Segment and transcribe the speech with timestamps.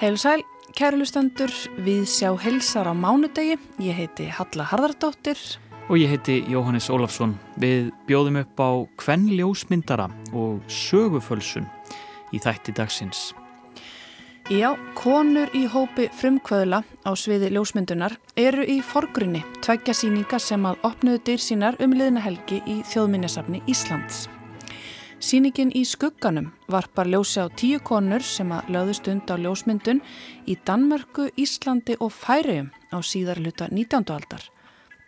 [0.00, 0.40] Heilsæl,
[0.72, 1.52] kærlustendur,
[1.84, 3.58] við sjá helsar á mánudegi.
[3.84, 5.36] Ég heiti Halla Harðardóttir.
[5.92, 7.34] Og ég heiti Jóhannes Ólafsson.
[7.60, 8.70] Við bjóðum upp á
[9.04, 11.68] kvennljósmyndara og sögufölsun
[12.32, 13.34] í þætti dagsins.
[14.48, 20.80] Já, konur í hópi frumkvöðla á sviði ljósmyndunar eru í forgrunni tvækja síninga sem að
[20.88, 24.30] opnuðu dyr sínar um liðna helgi í þjóðminnesafni Íslands.
[25.20, 30.00] Sýningin í skugganum varpar ljósi á tíu konur sem að löðu stund á ljósmyndun
[30.48, 34.00] í Danmörku, Íslandi og Færium á síðarluta 19.
[34.16, 34.46] aldar.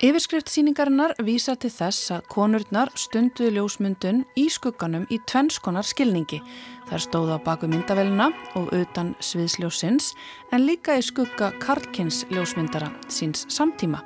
[0.04, 6.42] Yfirskrift síningarinnar vísa til þess að konurnar stunduðu ljósmyndun í skugganum í tvennskonar skilningi.
[6.90, 8.28] Það stóða baku myndavelina
[8.60, 10.12] og utan sviðsljósins
[10.52, 14.04] en líka í skugga Karlkins ljósmyndara síns samtíma.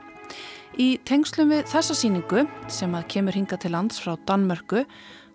[0.79, 4.85] Í tengslum við þessa síningu sem að kemur hinga til lands frá Danmörku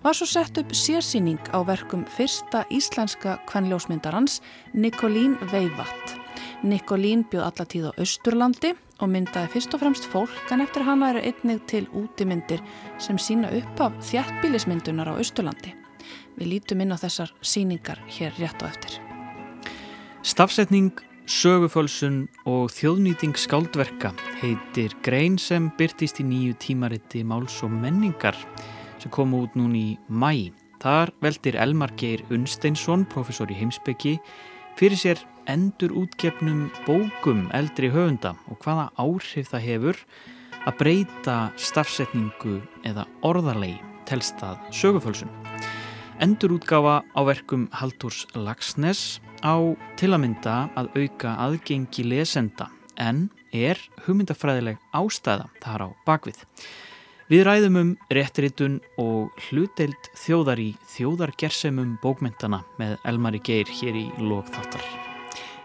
[0.03, 4.41] var svo sett upp sérsýning á verkum fyrsta íslenska kvennljósmyndarans
[4.73, 6.15] Nikolín Veivatt.
[6.63, 11.21] Nikolín bjóð allatíð á Östurlandi og myndaði fyrst og fremst fólk en eftir hana eru
[11.21, 12.63] einnig til útimyndir
[12.97, 15.75] sem sína upp af þjættbílismyndunar á Östurlandi.
[16.37, 18.97] Við lítum inn á þessar síningar hér rétt og eftir.
[20.25, 20.97] Stafsetning,
[21.29, 28.37] sögufölsun og þjóðnýting skáldverka heitir Grein sem byrtist í nýju tímariti Máls og menningar
[29.01, 30.51] sem kom út núni í mæ.
[30.81, 34.15] Þar veldir Elmar Geir Unsteinsson, professor í heimsbyggi,
[34.79, 40.01] fyrir sér endur útgefnum bókum eldri höfunda og hvaða áhrif það hefur
[40.65, 45.29] að breyta stafsetningu eða orðarlegi telstað sögufölsun.
[46.21, 49.57] Endur útgafa á verkum Haldurs Lagsnes á
[49.97, 52.69] til að mynda að auka aðgengi lesenda
[53.01, 56.45] en er hugmyndafræðileg ástæða þar á bakvið.
[57.31, 64.03] Við ræðum um réttiritun og hlutdeild þjóðar í þjóðargersemum bókmyndana með Elmari Geir hér í
[64.19, 64.83] Lókþáttar.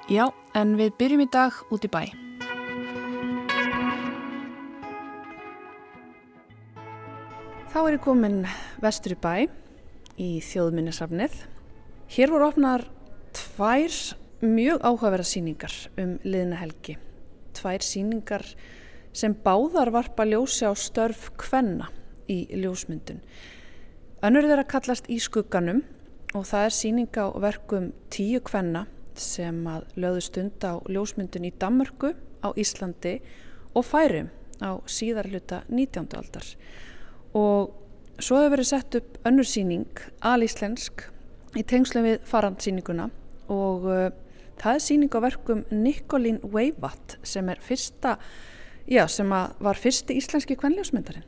[0.07, 2.05] Já, en við byrjum í dag út í bæ.
[7.75, 8.39] Þá er ég komin
[8.87, 9.35] vestur í bæ
[10.23, 11.35] í þjóðminnesafnið.
[12.15, 12.87] Hér voru opnar
[13.35, 13.99] tvær
[14.47, 17.01] mjög áhugaverða síningar um liðna helgi.
[17.59, 18.53] Tvær síningar
[19.17, 21.89] sem báðar varpa ljósi á störf kvenna
[22.29, 23.23] í ljósmyndun.
[24.27, 25.83] Önnur þeirra kallast í skugganum
[26.37, 31.55] og það er síning á verkum tíu kvenna sem að löðu stund á ljósmyndun í
[31.57, 32.13] Damörgu,
[32.45, 33.19] á Íslandi
[33.73, 34.29] og Færum
[34.61, 36.13] á síðarluta 19.
[36.17, 36.47] aldar.
[37.37, 37.73] Og
[38.21, 39.89] svo hefur verið sett upp önnur síning,
[40.21, 41.07] alíslensk,
[41.57, 43.09] í tengslu við farandsíninguna
[43.53, 44.11] og uh,
[44.61, 48.17] það er síning á verkum Nikolín Weivatt sem er fyrsta
[48.87, 51.25] Já, sem var fyrsti íslenski kvenljósmyndarinn.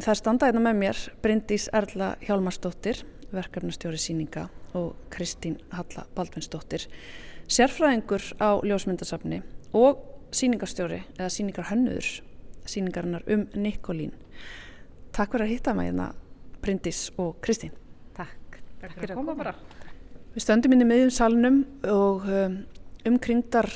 [0.00, 2.98] Það er standaðina hérna með mér Bryndís Erla Hjálmarsdóttir,
[3.32, 4.42] verkefnastjóri síninga
[4.76, 6.84] og Kristín Halla Baldvinsdóttir,
[7.48, 9.40] sérfræðingur á ljósmyndarsafni
[9.72, 10.02] og
[10.36, 12.10] síningastjóri eða síningarhönnuður
[12.68, 14.12] síningarinnar um Nikolín.
[15.16, 16.10] Takk fyrir að hitta mig hérna
[16.60, 17.72] Bryndís og Kristín.
[18.16, 18.60] Takk.
[18.82, 19.54] Takk fyrir að koma bara.
[20.36, 22.60] Við stöndum inn í miðjum salnum og um,
[23.08, 23.72] umkringdar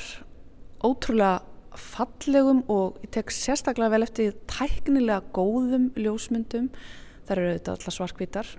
[0.85, 1.41] ótrúlega
[1.81, 6.71] fallegum og ég tek sérstaklega vel eftir tæknilega góðum ljósmyndum.
[7.25, 8.51] Þar eru auðvitað allar svarkvítar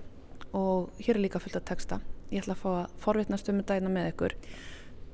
[0.57, 2.01] og hér er líka fullt af texta.
[2.31, 4.35] Ég ætla að fá að forvitnast um þetta einna með ykkur.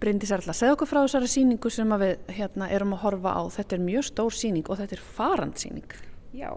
[0.04, 3.42] Bryndi Særla, segð okkur frá þessari síningu sem við hérna, erum að horfa á.
[3.56, 5.94] Þetta er mjög stór síning og þetta er farandsíning
[6.34, 6.50] Já,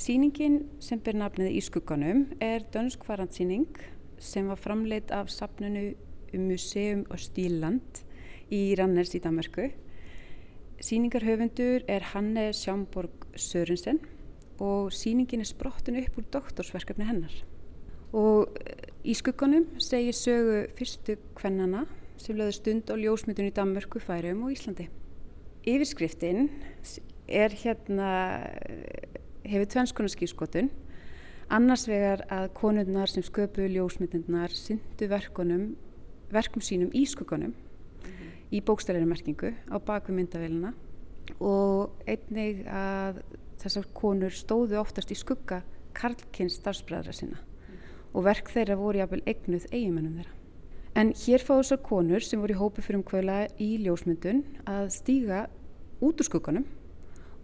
[0.00, 3.66] síningin sem ber nafnið í skugganum er dönsk farandsíning
[4.16, 5.90] sem var framleitt af sapnunu
[6.32, 8.00] um Museum og Stíland
[8.48, 9.68] í Ranners í Danmarku
[10.78, 13.98] Sýningarhöfundur er Hanne Sjámborg Sörensen
[14.62, 17.34] og sýningin er sprottin upp úr doktorsverkefni hennar.
[18.14, 21.82] Og eh, í skugganum segir sögu fyrstu kvennana
[22.18, 24.86] sem löður stund á ljósmyndun í Danmörku, Færium og Íslandi.
[25.66, 26.46] Yfirskriftin
[27.26, 28.10] er hérna,
[28.46, 29.18] eh,
[29.50, 30.70] hefur tvennskona skýrskotun.
[31.50, 37.56] Annars vegar að konurnar sem sköpu ljósmyndunar syndu verkum sínum í skugganum
[38.54, 40.72] í bókstæðinu merkingu á baku myndavélina
[41.44, 43.20] og einnig að
[43.60, 45.60] þessar konur stóðu oftast í skugga
[45.98, 47.78] karlkynns starfsbræðra sinna mm.
[48.14, 50.34] og verk þeirra voru jafnvel eignuð eiginmennum þeirra.
[50.98, 55.44] En hér fá þessar konur sem voru í hópi fyrir umkvöla í ljósmyndun að stíga
[56.00, 56.64] út úr skugganum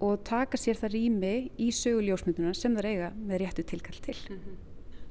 [0.05, 4.17] og taka sér það rými í sögu ljósmynduna sem það eiga með réttu tilkall til.
[4.31, 4.57] Mm -hmm.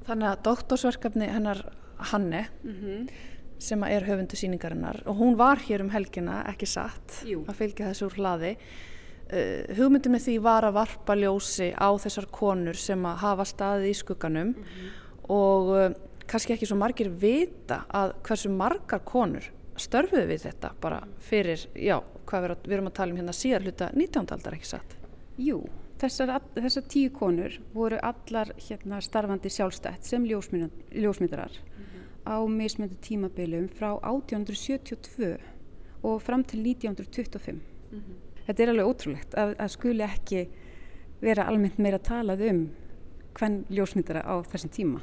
[0.04, 1.64] Þannig að doktorsverkefni hennar
[1.96, 3.33] Hanne mm -hmm
[3.64, 7.44] sem er höfundu síningarinnar og hún var hér um helgina, ekki satt Jú.
[7.48, 12.30] að fylgja þessu úr hlaði uh, hugmyndið með því var að varpa ljósi á þessar
[12.34, 14.96] konur sem að hafa staðið í skugganum mm -hmm.
[15.34, 15.88] og uh,
[16.26, 19.50] kannski ekki svo margir vita að hversu margar konur
[19.80, 23.66] störfuðu við þetta bara fyrir, já, hvað við, við erum að tala um hérna síðar
[23.66, 24.28] hluta 19.
[24.36, 24.96] aldar ekki satt?
[25.40, 25.64] Jú,
[26.00, 31.58] þessar, þessar tíu konur voru allar hérna starfandi sjálfstætt sem ljósmyndarar.
[32.24, 35.38] Á mismöndu tímabilum frá 1872
[36.04, 37.52] og fram til 1925.
[37.52, 38.46] Mm -hmm.
[38.46, 40.48] Þetta er alveg ótrúlegt að, að skuli ekki
[41.20, 42.70] vera almennt meira talað um
[43.34, 45.00] hvern ljósmyndara á þessum tíma.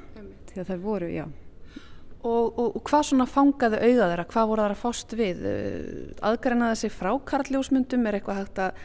[0.55, 1.25] Að það voru, já,
[2.21, 5.39] Og, og, og hvað svona fangaði auða þeirra, hvað voru að fást við?
[6.21, 8.81] Aðgrænaði sig frá karljósmyndum, er eitthvað hægt að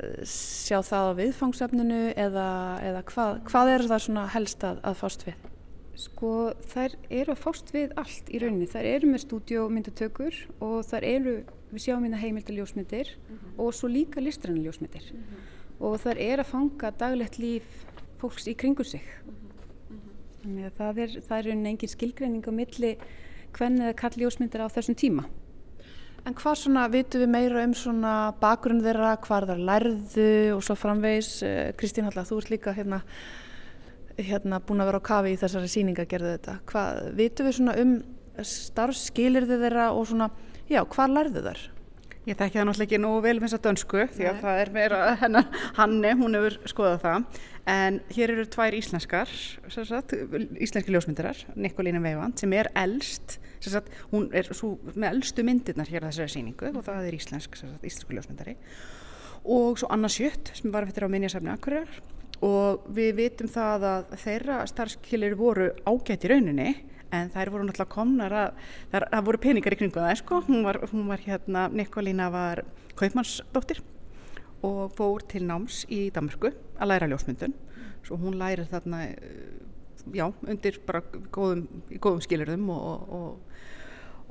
[0.00, 2.48] uh, sjá það á viðfangsefninu eða,
[2.80, 5.51] eða hvað, hvað er það svona helst að, að fást við?
[5.98, 11.04] Sko þær eru að fást við allt í rauninni, þær eru með stúdjómyndatökur og þær
[11.04, 11.34] eru,
[11.72, 13.58] við sjáum hérna heimildaljósmyndir mm -hmm.
[13.60, 15.84] og svo líka listræðanljósmyndir mm -hmm.
[15.84, 17.84] og þær eru að fanga daglegt líf
[18.16, 19.02] fólks í kringu sig.
[19.02, 19.34] Mm
[19.96, 20.42] -hmm.
[20.42, 22.96] Þannig að það er, það er engin skilgreining á milli
[23.52, 25.24] hvernig það kalli ljósmyndir á þessum tíma.
[26.22, 30.76] En hvað svona, vitum við meira um svona bakgrunn þeirra, hvað þar lærðu og svo
[30.78, 33.00] framvegs, eh, Kristín Halla, þú ert líka hérna,
[34.18, 36.56] hérna búin að vera á kafi í þessari síninga gerðu þetta.
[36.70, 37.94] Hvað, vitum við svona um
[38.48, 40.30] starfskilirði þeirra og svona,
[40.70, 41.62] já, hvað lærðu þar?
[42.22, 44.42] Ég þekki það náttúrulega ekki nógu vel um þess að dönsku því að Nei.
[44.44, 47.40] það er meira hennar Hanni, hún hefur skoðað það
[47.72, 49.32] en hér eru tvær íslenskar
[49.74, 50.14] sagt,
[50.62, 56.06] íslenski ljósmyndarar Nikolína Veivand sem er eldst sagt, hún er svo, með eldstu myndirnar hér
[56.06, 58.54] á þessari síningu og það er íslensk sagt, íslensku ljósmyndari
[59.42, 61.90] og svo Anna Sjött sem var fyrir á minniasafni Akkurar
[62.42, 66.70] og við vitum það að þeirra starfskilir voru ágætt í rauninni
[67.12, 68.62] en þær voru náttúrulega komnar að
[68.92, 70.40] það, voru peningar í kringu það sko.
[70.48, 72.64] hún, var, hún var hérna, Nikolína var
[72.98, 73.82] kaupmannsdóttir
[74.66, 77.54] og fór til náms í Damurku að læra ljósmyndun
[78.06, 79.62] svo hún læri þarna eh,
[80.14, 81.02] já, undir bara
[81.34, 83.58] góðum, góðum skilurðum og, og,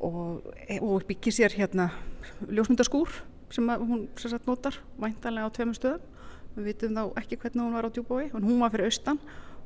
[0.04, 1.92] og, og byggir sér hérna
[2.50, 3.22] ljósmyndaskúr
[3.52, 6.11] sem hún sér satt notar væntanlega á tveimum stöðum
[6.56, 9.20] við vitum þá ekki hvernig hún var á djúbói en hún var fyrir austan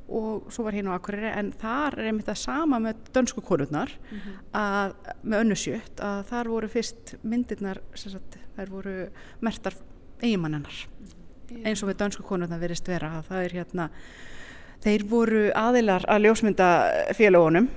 [0.06, 3.90] og svo var hinn á Akureyri en þar er einmitt það sama með dönsku konurnar
[3.90, 4.36] mm -hmm.
[4.54, 9.08] að með önnusjött að þar voru fyrst myndirnar sagt, þær voru
[9.40, 9.74] mertar
[10.22, 11.66] eigimanninnar mm -hmm.
[11.66, 13.90] eins og með dönsku konurnar verist vera að það er hérna
[14.80, 16.68] þeir voru aðilar að ljósmynda
[17.14, 17.68] félagunum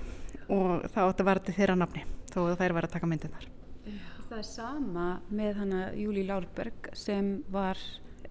[0.49, 2.03] og það átti að vera til þeirra nafni
[2.33, 3.45] þó þær var að taka myndirnar
[4.29, 7.77] Það er sama með hana Júli Lálberg sem var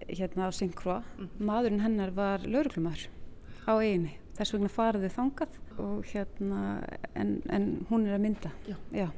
[0.07, 1.45] hérna á Sinkroa mm -hmm.
[1.45, 3.09] maðurinn hennar var lauruglumar
[3.67, 4.09] á eiginu
[4.39, 6.59] þess vegna faraði þangað og hérna
[7.15, 8.51] en, en hún er að mynda.
[8.67, 8.75] Já.
[8.95, 9.09] Já.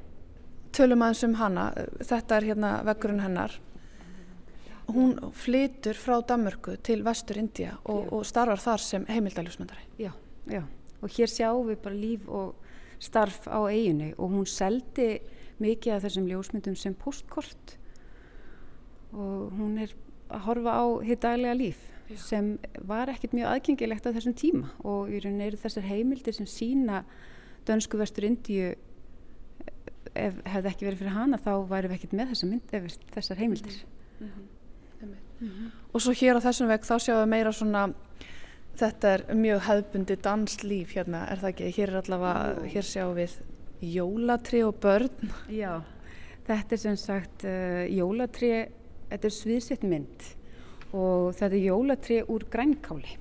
[0.72, 1.66] Tölum aðeins um hana.
[2.00, 3.58] Þetta er hérna vekkurinn hennar.
[4.92, 9.86] Hún flytur frá Danmörku til vestur India og, og starfar þar sem heimildaljósmyndari.
[10.02, 10.12] Já,
[10.50, 10.64] já.
[11.02, 12.56] Og hér sjáum við bara líf og
[13.02, 15.22] starf á eiginu og hún seldi
[15.62, 17.78] mikið af þessum ljósmyndum sem postkort
[19.12, 19.94] og hún er
[20.32, 21.82] að horfa á hitt daglega líf
[22.12, 22.18] Já.
[22.18, 22.54] sem
[22.88, 27.04] var ekkert mjög aðgengilegt á þessum tíma og í rauninni eru þessar heimildir sem sína
[27.68, 28.74] dönsku vestur Indíu
[30.12, 33.40] ef hefði ekki verið fyrir hana þá væri við ekkert með þessa mynd, ef, þessar
[33.40, 33.78] heimildir
[34.20, 34.50] mm -hmm.
[35.42, 35.70] Mm -hmm.
[35.94, 37.94] og svo hér á þessum veg þá sjáum við meira svona
[38.78, 41.72] þetta er mjög hefðbundi danslíf hérna, er það ekki?
[41.78, 43.32] Hér er allavega, hér sjáum við
[43.82, 45.82] jólatri og börn Já,
[46.48, 48.70] þetta er sem sagt uh, jólatri,
[49.12, 50.30] þetta er sviðsitt mynd
[50.92, 53.18] og þetta er jólatri úr grænkáli.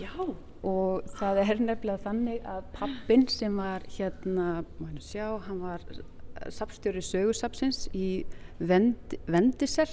[0.00, 0.12] Já.
[0.60, 5.84] Og það er nefnilega þannig að pappin sem var hérna, maður sjá, hann var
[6.52, 8.24] sapstjóri sögursapsins í
[8.60, 9.92] Vend, Vendisell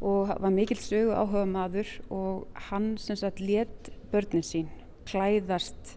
[0.00, 4.68] og var mikil sögu áhuga maður og hann sem sagt let börnin sín
[5.08, 5.96] klæðast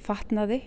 [0.00, 0.62] fatnaði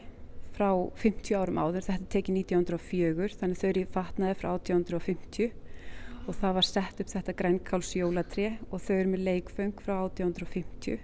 [0.53, 0.69] frá
[1.01, 5.62] 50 árum áður, þetta tekið 1904 þannig þau eru fatnaði frá 1850
[6.27, 11.01] og það var sett upp þetta grænkálsjólatri og þau eru með leikföng frá 1850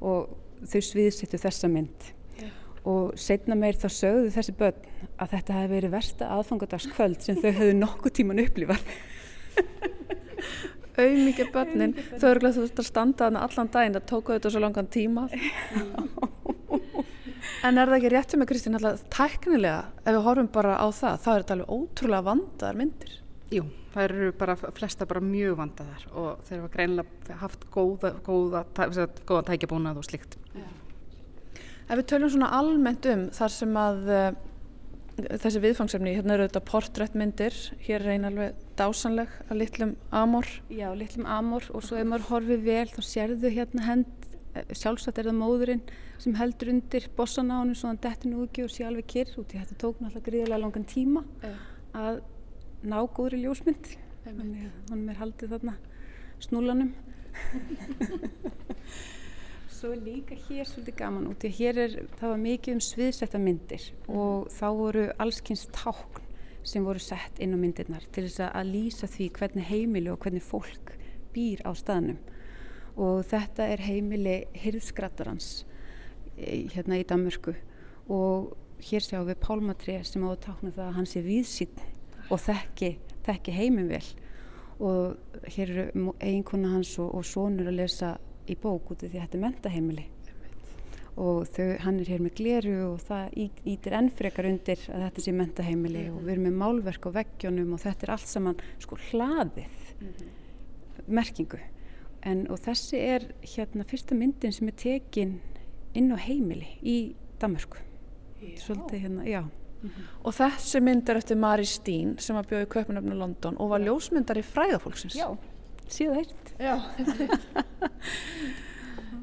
[0.00, 0.32] og
[0.70, 2.00] þau sviðsittu þessa mynd.
[2.40, 2.56] Yeah.
[2.88, 4.84] og setna meir þá sögðu þessi börn
[5.20, 8.84] að þetta hefði verið versta aðfangadagskvöld sem þau höfðu nokkuð tíman upplifað.
[11.00, 11.94] Auðmikið börnin.
[12.16, 13.96] Þau eru glæðið að standa þarna allan daginn.
[13.96, 15.22] Það tóku þetta svo langan tíma.
[17.64, 21.18] En er það ekki réttum með Kristín alltaf tæknilega ef við horfum bara á það
[21.24, 23.12] þá er þetta alveg ótrúlega vandaðar myndir?
[23.52, 28.64] Jú, það eru bara flesta bara mjög vandaðar og þeir hafa greinlega haft góða, góða,
[29.26, 30.36] góða tækjabúnað og slikt.
[30.54, 30.68] Ja.
[31.90, 34.28] Ef við töljum svona almennt um þar sem að uh,
[35.42, 37.56] þessi viðfangsefni, hérna eru þetta portrættmyndir,
[37.86, 40.48] hér er eina alveg dásanleg að litlum amor.
[40.72, 45.18] Já, litlum amor og svo ef maður horfið vel þá sérðu hérna hend eh, sjálfsagt
[45.18, 45.82] er það móðurinn
[46.20, 49.38] sem heldur undir bossan á hann svo hann dettur nú ekki og sé alveg kyrr
[49.40, 51.24] út í þetta tók náttúrulega gríðilega langan tíma
[51.96, 52.20] að
[52.82, 53.94] ná góðri ljósmynd
[54.24, 55.74] þannig að hann er haldið þarna
[56.40, 56.92] snúlanum.
[59.80, 63.86] Svo líka hér svolítið gaman út í hér er, það var mikið um sviðsetta myndir
[64.12, 66.26] og þá voru allskynns tákn
[66.66, 70.44] sem voru sett inn á myndirnar til þess að lýsa því hvernig heimili og hvernig
[70.44, 70.92] fólk
[71.32, 72.18] býr á staðnum.
[73.00, 75.62] Og þetta er heimili hirðskrattarans
[76.36, 77.54] e, hérna í Danmörku.
[78.12, 78.52] Og
[78.84, 81.80] hér sjáum við pálmatrið sem á að tákna það að hann sé víðsýtt
[82.30, 82.94] og þekki,
[83.26, 84.04] þekki heiminn vel.
[84.80, 88.14] Og hér eru eiginkona hans og, og sonur að lesa
[88.48, 90.06] í bók út af því að þetta er mentaheimili
[91.20, 93.34] og þau, hann er hér með gleru og það
[93.68, 96.16] ítir ennfrekar undir að þetta sé mentaheimili mm -hmm.
[96.16, 100.08] og við erum með málverk á veggjónum og þetta er allt saman sko hlaðið mm
[100.08, 100.30] -hmm.
[101.06, 101.58] merkingu.
[102.22, 105.40] En og þessi er hérna fyrsta myndin sem er tekin
[105.94, 107.78] inn á heimili í Damörku
[108.56, 109.44] svolítið hérna, já
[109.82, 110.08] Mm -hmm.
[110.24, 113.80] Og þessi mynd er eftir Mari Stín sem var bjóð í Kaupanöfnu London og var
[113.80, 115.14] ljósmyndar í fræðafólksins.
[115.16, 115.36] Já,
[115.88, 116.54] síðu heilt.
[116.58, 116.80] Já,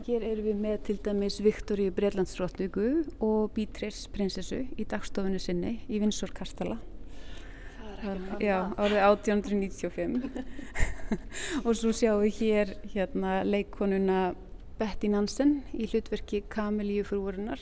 [0.08, 6.00] Hér erum við með til dæmis Viktoríu Breitlandsróttugu og Beatrice prinsessu í dagstofinu sinni í
[6.00, 6.78] Vinsor Kastala.
[8.40, 10.22] Já, árið 1895
[11.66, 14.36] og svo sjáum við hér hérna leikonuna
[14.80, 17.60] Betty Nansen í hlutverki Kamilíu frúurinnar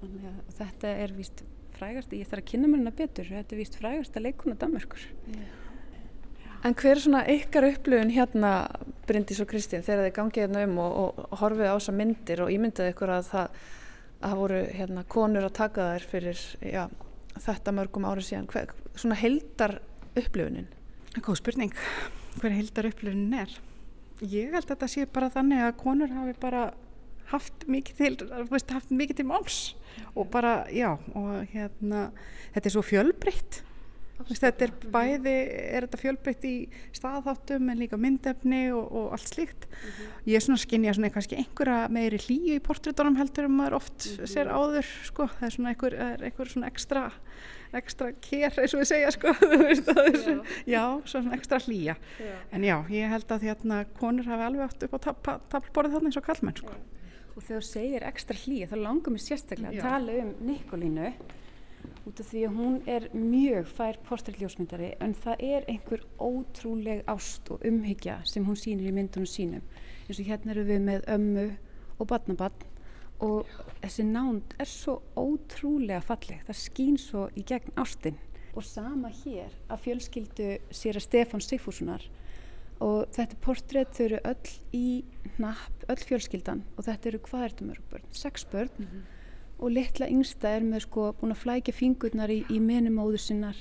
[0.00, 1.44] að þetta er vist
[1.78, 5.08] frægast ég þarf að kynna mér hana betur þetta er vist frægast að leikona Danmarkur
[5.32, 5.56] yeah.
[6.66, 8.52] En hver er svona ykkar upplöfun hérna
[9.06, 12.50] Bryndís og Kristín þegar þið gangið hérna um og, og horfið á þessa myndir og
[12.50, 13.60] ímyndið ykkur að það,
[14.18, 16.82] að það voru hérna konur að taka þær fyrir já,
[17.44, 19.76] þetta mörgum árið síðan hver, svona heldar
[20.18, 20.66] upplöfunin?
[21.22, 21.78] Góð spurning,
[22.42, 23.54] hver heldar upplöfunin er?
[24.18, 26.66] Ég held að þetta sé bara þannig að konur hafi bara
[27.32, 29.58] haft mikið til, veist, haft mikið til máls
[30.14, 32.08] og bara, já, og hérna
[32.54, 33.62] þetta er svo fjölbreytt
[34.26, 35.34] Þetta er bæði,
[35.78, 36.54] er þetta fjölbreytt í
[36.96, 39.68] staðháttum en líka myndefni og, og allt slíkt.
[39.68, 40.16] Mm -hmm.
[40.26, 44.06] Ég er svona skinnja svona kannski einhverja meiri hlýju í portréttunum heldur en maður oft
[44.06, 44.26] mm -hmm.
[44.26, 45.28] sér áður sko.
[45.38, 47.12] Það er svona einhver, er einhver svona ekstra,
[47.72, 49.28] ekstra kér eins og við segja sko.
[50.26, 50.42] já.
[50.66, 51.96] já, svona ekstra hlýja.
[52.18, 52.34] Já.
[52.52, 55.00] En já, ég held að hérna konur hafi alveg átt upp á
[55.48, 56.74] tablborðið þarna eins og kallmenn sko.
[57.38, 61.10] Og þegar þú segir ekstra hlýja þá langar mér sérstaklega að tala um Nikolínu
[62.08, 67.52] út af því að hún er mjög fær portrætljósmyndari en það er einhver ótrúleg ást
[67.54, 69.62] og umhyggja sem hún sýnir í myndunum sínum.
[70.08, 71.46] Eins og hérna eru við með ömmu
[71.98, 72.66] og badnabann
[73.22, 73.50] og
[73.84, 78.18] þessi nánd er svo ótrúlega falleg, það skýn svo í gegn ástinn
[78.58, 82.02] og sama hér að fjölskyldu sér að Stefán Sigfússonar
[82.80, 85.04] og þetta portrétt, þau eru öll í
[85.38, 86.64] napp, öll fjölskyldan.
[86.76, 88.10] Og þetta eru hvað er þetta mörg börn?
[88.12, 88.74] Sex börn.
[88.78, 89.06] Mm -hmm
[89.58, 93.58] og litla yngsta er með sko búin að flækja fingurnar í, í menumóðu sinnar.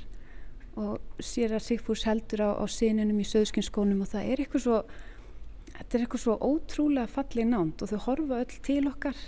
[0.78, 4.78] Og sér að Sigfús heldur á, á sinunum í söðskinskónum og það er eitthvað svo
[5.72, 9.26] þetta er eitthvað svo ótrúlega fallið nánt og þau horfa öll til okkar.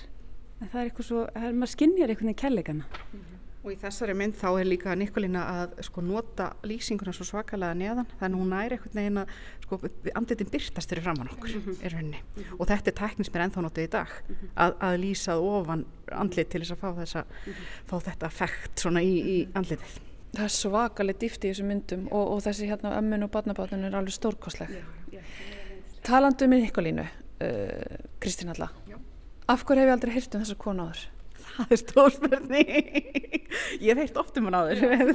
[0.59, 3.38] En það er eitthvað svo, er, maður skinnjar einhvern veginn kellegana mm -hmm.
[3.59, 8.07] Og í þessari mynd þá er líka Nikolína að sko nota lýsinguna svo svakalega neðan
[8.13, 9.33] þannig að hún næri einhvern veginn að
[9.65, 9.79] sko
[10.15, 11.89] andlitin byrtast fyrir framann okkur mm -hmm.
[11.91, 12.55] mm -hmm.
[12.59, 14.49] og þetta er tæknis mér ennþá notið í dag mm -hmm.
[14.55, 17.25] að, að lýsað ofan andlit til þess að fá, þessa,
[17.85, 19.99] fá þetta fætt svona í, í andlitið.
[20.35, 23.95] Það er svakalega dýft í þessum myndum og, og þessi hérna ömmun og barnabátun er
[23.95, 24.69] alveg stórkosleg.
[26.03, 27.07] Talandu um Nikolínu, uh,
[28.19, 28.69] Kristín Alla,
[29.47, 31.18] af hverju hef ég aldrei hýrt um þessa konu áður?
[31.59, 32.81] Það er stór spurning.
[33.79, 35.13] Ég hef heilt oft um hann áður en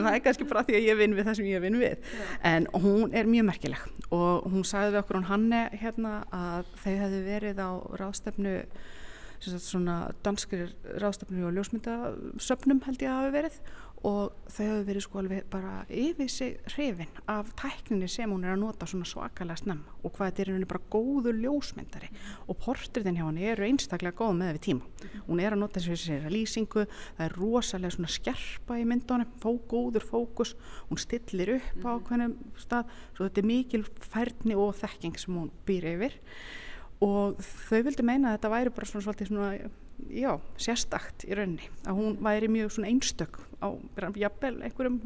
[0.00, 1.94] það er kannski bara því að ég vinn við það sem ég vinn við.
[2.04, 2.26] Já.
[2.50, 6.92] en hún er mjög merkileg og hún sagði við okkur hún Hanne hérna að þau
[7.02, 8.58] hefðu verið á ráðstefnu
[9.44, 10.70] svona danskir
[11.02, 13.58] ráðstefnu og ljósmyndasöpnum held ég að hafi verið
[14.04, 18.52] og þau hefur verið sko alveg bara yfir sig hrifin af tækninni sem hún er
[18.52, 22.26] að nota svona svakalega snemma og hvað þetta er henni bara góður ljósmyndari mm.
[22.52, 24.90] og portrétin hjá henni eru einstaklega góð með við tíma.
[24.90, 25.22] Mm.
[25.28, 26.84] Hún er að nota þessi lýsingu,
[27.16, 29.38] það er rosalega svona skerpa í myndunum,
[29.70, 30.52] góður fókus,
[30.90, 31.88] hún stillir upp mm.
[31.88, 36.20] á hvernig stað, svo þetta er mikil færni og þekking sem hún býr yfir
[37.04, 39.48] og þau vildi meina að þetta væri bara svona svolítið svona
[40.12, 43.68] já, sérstakt í rauninni að hún væri mjög svona einstök á
[44.18, 44.98] jafnvel einhverjum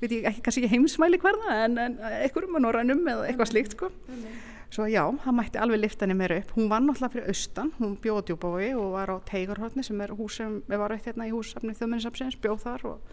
[0.00, 3.90] veit ég ekki, kannski heimsmæli hverða en, en einhverjum að norrænum eða eitthvað slíkt sko.
[4.74, 6.48] Svo já, það mætti alveg lifta henni meira upp.
[6.56, 10.40] Hún var náttúrulega fyrir austan, hún bjóð djúbái og var á Teigarhóttni sem er hús
[10.40, 13.12] sem við varum eitt hérna í húsafni þjóðminnsafsins, bjóð þar og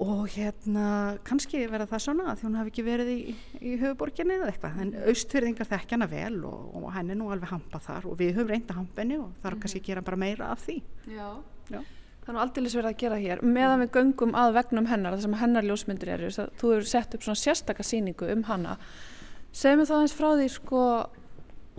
[0.00, 3.18] og hérna kannski verða það svona að því hún hafi ekki verið í,
[3.60, 7.80] í höfuborginni eða eitthvað en austfyrðingar þekkja hana vel og, og henni nú alveg hampa
[7.84, 10.64] þar og við höfum reynda hampa henni og þarf kannski að gera bara meira af
[10.64, 11.28] því Já.
[11.68, 11.82] Já.
[12.20, 13.40] Það er nú aldrei verið að gera hér.
[13.42, 17.24] Meðan við göngum að vegnum hennar, það sem hennar ljósmyndir eru, þú hefur sett upp
[17.24, 18.74] svona sérstaka síningu um hana.
[19.56, 20.82] Segum við það eins frá því sko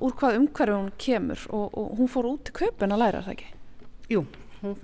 [0.02, 3.36] úr hvað umhverju hún kemur og, og hún fór út til köpun að læra það
[3.36, 3.52] ekki?
[4.12, 4.24] Jú,
[4.64, 4.76] hún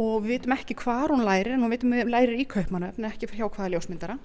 [0.00, 3.08] og við veitum ekki hvar hún lærir en við veitum við lærir í kaupmannu en
[3.10, 4.18] ekki hjá hvaða ljósmyndara.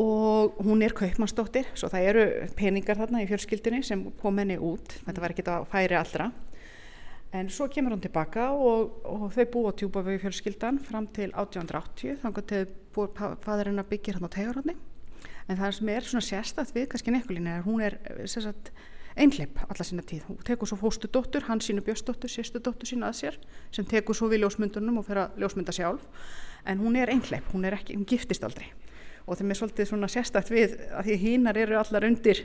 [0.00, 2.24] Og hún er kaupmannsdóttir svo það eru
[2.58, 4.96] peningar þarna í fjölskyldinni sem kom henni út.
[5.04, 6.30] Þetta var ekki að færi allra.
[7.34, 12.20] En svo kemur hún tilbaka og, og þau búa á tjúbavegu fjölskyldan fram til 1880
[12.22, 14.76] þannig að þau fæðurinn að byggja hérna á tegarhóðni
[15.48, 17.98] en það sem er svona sérstætt við kannski nekkulín er að hún er
[18.30, 18.70] sagt,
[19.16, 23.10] einhleip alla sína tíð, hún tekur svo fóstu dóttur hann sínu björsdóttur, sérstu dóttur sína
[23.10, 23.36] að sér
[23.74, 26.06] sem tekur svo við ljósmyndunum og fer að ljósmynda sjálf.
[26.66, 28.70] En hún er einhleip, hún er ekki, hún giftist aldrei.
[29.26, 32.42] Og þeim er svolítið svona sérstakt við að því hínar eru allar undir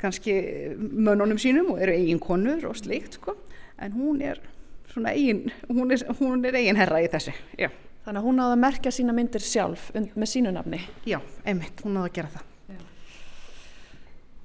[0.00, 0.36] kannski
[0.76, 3.36] mönnunum sínum og eru eigin konur og slikt sko.
[3.80, 4.42] En hún er
[4.92, 7.70] svona eigin hún er, hún er eigin herra í þessu já.
[8.06, 10.78] Þannig að hún áða að merkja sína myndir sjálf með sínu nafni?
[11.10, 12.45] Já, einmitt, hún áða að gera það.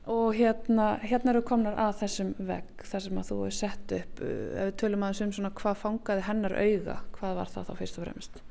[0.10, 4.22] Og hérna, hérna eru komnar að þessum vegg þar sem að þú hefur sett upp
[4.25, 8.00] ef við tölum aðeins um svona hvað fangaði hennar auða hvað var það þá fyrst
[8.00, 8.41] og fremst?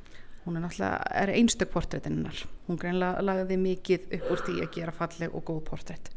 [0.45, 4.95] hún er náttúrulega, er einstök portréttinnar hún greinlega lagði mikið upp úr því að gera
[4.97, 6.11] falleg og góð portrétt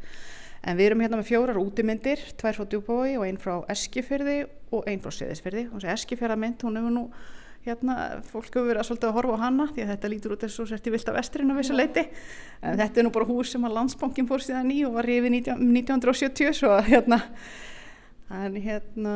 [0.64, 4.38] en við erum hérna með fjórar útimyndir tvær frá Djúbói og einn frá Eskifyrði
[4.72, 7.04] og einn frá Seðisfyrði og þessi Eskifjörðarmynd, hún hefur nú
[7.64, 10.66] hérna, fólk hefur verið svolítið að horfa á hana því að þetta lítur út þessu
[10.68, 12.04] sért í vilt af vestrinu á vissu leiti,
[12.60, 15.38] en þetta er nú bara hús sem að landsbankin fór síðan í og var rifið
[15.40, 17.20] 1970 svo að hérna
[18.34, 19.14] en hérna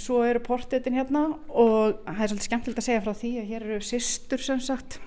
[0.00, 3.66] svo eru portréttin hérna og það er svolítið skemmtilegt að segja frá því að hér
[3.66, 4.98] eru sýstur sem sagt.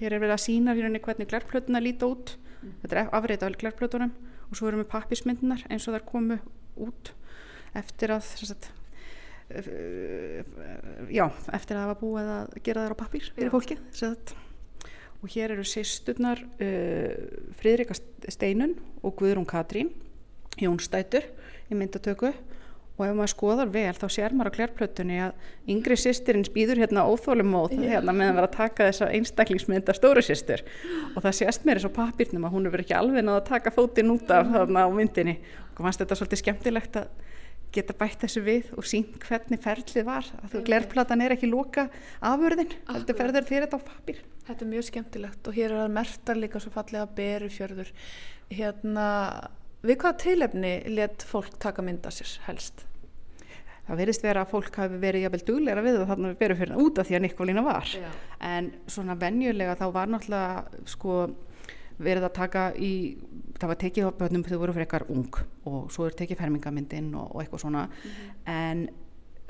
[0.00, 2.34] Hér er verið að sína hérna hvernig glærplötuna líta út.
[2.60, 2.74] Mm.
[2.82, 4.10] þetta er afriðt af glærplötunum
[4.50, 6.36] og svo erum við pappismyndunar eins og þær komu
[6.76, 7.14] út
[7.78, 8.68] eftir að sagt,
[11.10, 11.24] já,
[11.56, 13.78] eftir að var búið að gera þær á pappir fyrir fólki
[15.20, 17.10] og hér eru sýsturnar uh,
[17.58, 17.96] Fridrika
[18.30, 19.92] Steinun og Guðrún Katrín
[20.60, 21.26] Jónstætur
[21.70, 22.32] í myndatöku.
[23.00, 27.06] Og ef maður skoðar vel þá sér maður á klærplötunni að yngri sýstirinn býður hérna
[27.08, 27.94] óþólumóð yeah.
[27.94, 30.66] hérna meðan verið að taka þessa einstaklingsmynda stóru sýstir
[31.14, 33.48] og það sést mér eins og papirnum að hún er verið ekki alveg náða að
[33.54, 35.38] taka fótinn út af þarna á myndinni.
[35.78, 37.08] Og fannst þetta svolítið skemmtilegt að
[37.74, 41.86] geta bætt þessu við og sín hvernig ferlið var að þú glærplatan er ekki loka
[42.20, 45.92] afurðin, þetta ferður fyrir þetta á papir Þetta er mjög skemmtilegt og hér er það
[45.94, 47.90] mertar líka svo fallega beru fjörður
[48.50, 49.08] hérna
[49.80, 52.82] Við hvað tilefni let fólk taka mynda sér helst?
[53.86, 56.58] Það verðist vera að fólk hafi verið jafnvel dugleira við það þannig að við berum
[56.58, 57.92] fyrir út af því að Nikolína var.
[57.96, 58.10] Já.
[58.50, 61.16] En svona venjulega þá var náttúrulega sko
[62.00, 62.92] verið að taka í,
[63.58, 67.12] það var tekið á bönnum þau voru fyrir eitthvað ung og svo er tekið fermingamyndin
[67.14, 67.84] og, og eitthvað svona.
[67.86, 68.50] Mm -hmm.
[68.54, 68.88] En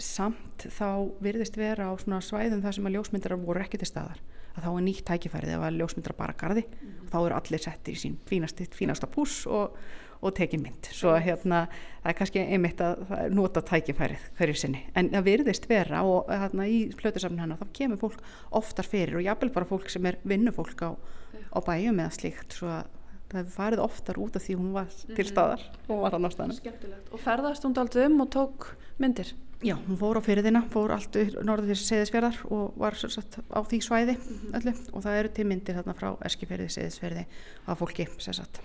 [0.00, 4.20] samt þá verðist vera á svona svæðum þar sem að ljósmyndarar voru ekki til staðar
[4.56, 7.10] að þá er nýtt tækifærið ef að ljósmyndara bara gardi mm -hmm.
[7.12, 9.76] þá eru allir sett í sín fínasta, fínasta pús og
[10.20, 10.90] og tekið mynd.
[10.94, 11.64] Svo hérna
[12.02, 13.02] það er kannski einmitt að
[13.35, 14.85] nota tækifærið hverju sinni.
[14.98, 18.24] En það virðist vera og hérna í plötusafninu hennar þá kemur fólk
[18.61, 22.56] oftar fyrir og jábel bara fólk sem er vinnufólk á, á bæjum eða slíkt.
[22.61, 22.96] Svo að
[23.30, 25.28] það farið oftar út af því hún var til mhm.
[25.30, 29.30] staðar og var hann á staðinu og ferðast hún aldrei um og tók myndir?
[29.61, 33.83] Já, hún fór á fyrirðina, fór allt norður þessi seðisferðar og var satt, á því
[33.85, 34.56] svæði mm -hmm.
[34.56, 34.74] öllu.
[34.96, 37.26] Og það eru til myndir þarna frá Eskifjörði, seðisferði
[37.66, 38.62] af fólki sérsagt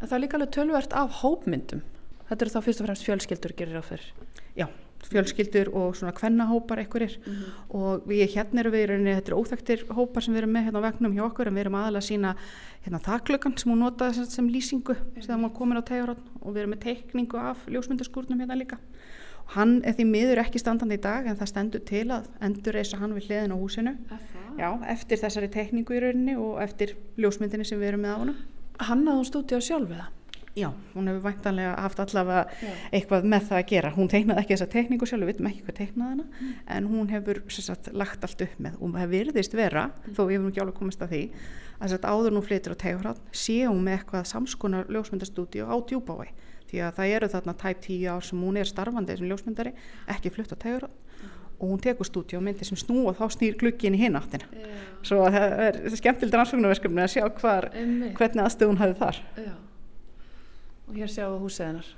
[0.00, 1.82] En það er líka alveg tölvert af hópmyndum.
[2.30, 4.04] Þetta eru þá fyrst og fremst fjölskyldur gerir á fyrr.
[4.56, 4.66] Já,
[5.08, 7.74] fjölskyldur og svona kvennahópar ekkurir mm -hmm.
[7.74, 10.78] og við hérna erum við, rauninni, þetta eru óþægtir hópar sem við erum með hérna
[10.80, 12.36] á vegnum hjá okkur en við erum aðalega að sína
[12.84, 15.22] hérna þaklökan sem hún notaði sem, sem lýsingu -hmm.
[15.22, 18.78] sem hún komin á tegjurhótt og við erum með teikningu af ljósmyndaskúrnum hérna líka.
[19.44, 22.74] Og hann er því miður ekki standandi í dag en það stendur til að endur
[22.74, 23.96] reysa hann við hliðin á húsinu.
[24.58, 28.36] Já, eftir þessari teikningu í rauninni og eftir ljósmyndinni sem við erum með á húnum.
[28.88, 30.08] Hannaði hún stúdíu sjálf eða?
[30.56, 32.70] Já, hún hefur væntanlega haft allavega Já.
[32.90, 33.90] eitthvað með það að gera.
[33.94, 36.54] Hún teiknaði ekki þessa teikningu sjálf, við veitum ekki hvað teiknaði hana, mm.
[36.74, 40.16] en hún hefur sagt, lagt allt upp með og það virðist vera, mm.
[40.16, 41.22] þó ég hef nú ekki alveg komist að því,
[41.78, 46.34] að sagt, áður nú flytur á tegur sé hún með eitthvað samskonar ljósmyndastúdíu á djúbái,
[46.66, 49.76] því að það eru þarna tæp tíu ár sem hún er starfandi sem ljósmyndari,
[50.10, 50.90] ekki flytt á tegur
[51.60, 54.82] og hún tekur stúdíu og myndir sem snú og þá snýr glukkin í hináttina yeah.
[55.06, 57.70] svo það er skemmtilegt rannsóknarverkefni að sjá hvar,
[58.16, 59.54] hvernig aðstöðun hafið þar Já.
[60.88, 61.90] og hér sjáum við húsið hennar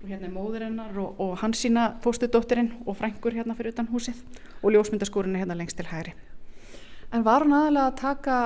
[0.00, 3.90] og hérna er móður hennar og, og hans sína fóstudóttirinn og frængur hérna fyrir utan
[3.90, 4.22] húsið
[4.62, 6.14] og ljósmyndaskúrin er hérna lengst til hægri.
[7.12, 8.36] En var hún aðalega að taka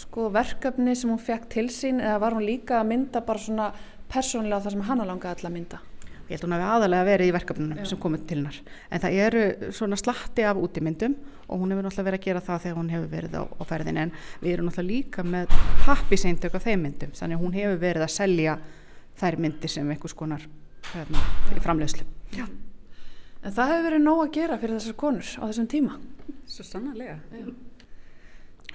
[0.00, 3.68] sko, verkefni sem hún fekk til sín eða var hún líka að mynda bara svona
[4.10, 5.82] persónlega það sem hann á langa alltaf mynda?
[6.26, 7.84] Ég held hún að við aðalega verið í verkefnunum Já.
[7.86, 8.56] sem komið til hennar.
[8.90, 9.42] En það eru
[9.78, 11.14] svona slatti af útimyndum
[11.46, 14.00] og hún hefur náttúrulega verið að gera það þegar hún hefur verið á, á ferðin
[14.02, 14.12] en
[14.42, 15.54] við erum náttúrulega líka með
[15.86, 17.12] happiseindök á þeim myndum.
[17.14, 18.56] Þannig að hún hefur verið að selja
[19.20, 20.48] þær myndi sem einhvers konar
[20.90, 21.22] hérna,
[21.62, 22.08] framlegslu.
[22.34, 22.48] Já.
[23.46, 26.00] En það hefur verið nóg að gera fyrir þessar konur á þessum tíma.
[26.50, 27.20] Svo sannarlega.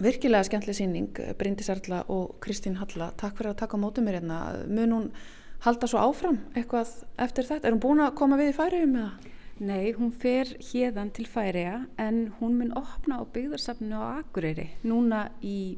[0.01, 3.11] Virkilega skemmtileg síning, Bryndis Erla og Kristín Halla.
[3.19, 4.39] Takk fyrir að taka mótu mér hérna.
[4.71, 5.11] Mun hún
[5.65, 7.67] halda svo áfram eitthvað eftir þetta?
[7.67, 9.31] Er hún búin að koma við í færiðum eða?
[9.61, 15.27] Nei, hún fer hérðan til færiða en hún mun opna á byggðarsafnu á Akureyri núna
[15.45, 15.77] í,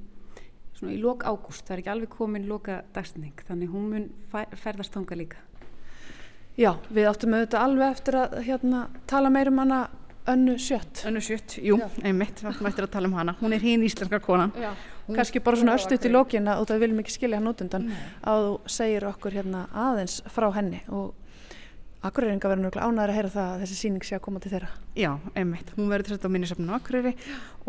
[0.87, 1.65] í lok ágúst.
[1.67, 5.43] Það er ekki alveg komin loka dagsning þannig hún mun ferðast þanga líka.
[6.53, 9.83] Já, við áttum auðvitað alveg eftir að hérna, tala meir um hana
[10.27, 11.03] önnu sjött.
[11.07, 11.89] Önnu sjött, jú, Já.
[12.03, 13.35] einmitt, áttum eftir að tala um hana.
[13.41, 14.53] Hún er hinn íslenska konan.
[15.07, 17.97] Kannski bara svona örstuðt í lókina og það viljum ekki skilja hann út undan Nei.
[18.23, 21.11] að þú segir okkur hérna aðeins frá henni og
[22.03, 24.71] Akureyringa verður náttúrulega ánæður að heyra það að þessi síning sé að koma til þeirra.
[24.99, 25.69] Já, einmitt.
[25.77, 27.13] Hún verður þess að á minnisafninu Akureyri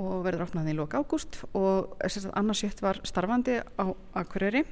[0.03, 1.95] og verður opnaði í lók ágúst og
[2.35, 3.85] annars sjött var starfandi á
[4.19, 4.65] Akureyri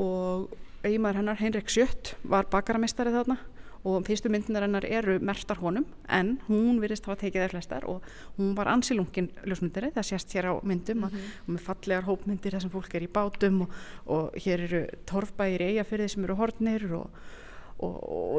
[0.00, 0.48] og
[0.86, 3.36] eiginmaður hennar Henrik Sjött var bakaramistari þarna
[3.84, 8.06] og fyrstu myndinar hennar eru mertar honum en hún virðist hafa tekið þeir flestar og
[8.38, 11.34] hún var ansilungin ljósmyndari það sést hér á myndum mm -hmm.
[11.46, 13.70] og með fallegar hópmyndir þar sem fólk er í bátum og,
[14.06, 17.10] og hér eru torfbæir eigafyrði sem eru hortnir og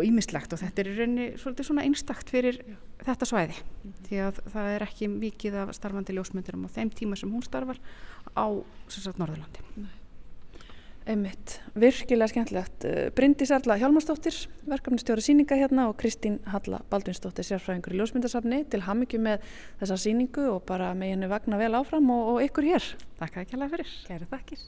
[0.03, 2.75] ímislegt og, og, og þetta er í rauninni svolítið svona einstakt fyrir Já.
[3.05, 4.07] þetta svæði mm -hmm.
[4.07, 7.79] því að það er ekki mikið af starfandi ljósmyndirum á þeim tíma sem hún starfar
[8.35, 8.47] á
[9.17, 9.98] Norðurlandi Nei
[11.09, 12.85] Einmitt, virkilega skemmtilegt.
[12.85, 14.35] Eh, Bryndis Erla Hjálmarsdóttir,
[14.69, 19.41] verkefnistjóri síninga hérna og Kristín Halla Baldvinsdóttir, sérfræðingur í ljósmyndasafni til hammikju með
[19.81, 22.91] þessa síningu og bara með henni vagna vel áfram og, og ykkur hér.
[23.17, 23.95] Takk að ekki alveg fyrir.
[24.05, 24.67] Kæri þakkir.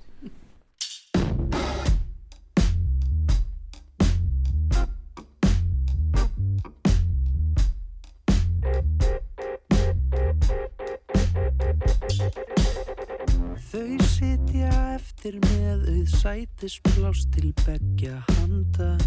[15.22, 18.98] Eftir með auð sætisblás til begja handa.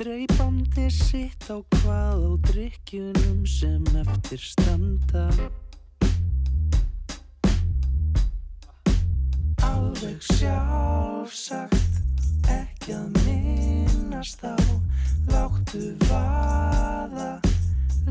[0.00, 5.26] Dreipandi sitt á hvað á drikkjunum sem eftir standa.
[9.60, 12.00] Alveg sjálfsagt
[12.48, 14.56] ekki að minnast á.
[15.28, 17.47] Láttu vaða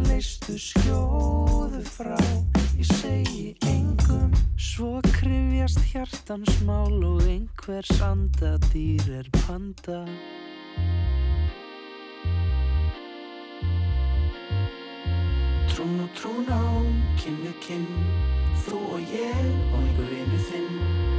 [0.06, 2.18] leistu skjóðu frá.
[2.78, 10.04] Ég segi engum svo krifjast hjartans mál og einhvers andadýr er panda.
[15.74, 16.62] Trún og trún á,
[17.18, 17.90] við kinn
[18.66, 21.18] þú og ég og einhver vinnu þinn.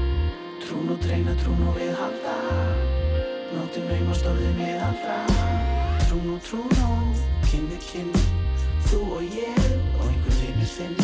[0.68, 2.32] Trún og treyna, trún og við halda
[3.54, 5.14] Nóttin veim og stórðin við aldra
[6.02, 6.90] Trún og trún á,
[7.48, 8.10] við kinn
[8.88, 9.64] Þú og ég
[10.00, 10.94] og einhver vinnur þinn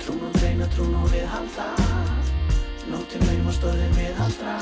[0.00, 1.66] Trún og dreina, trún og við halda.
[2.90, 4.54] Nóttin laum og stóðin við haldra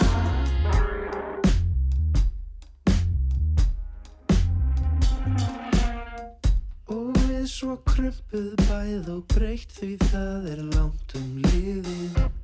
[6.97, 12.38] Og við svo krömpuð bæð og breytt því það er langt um liðið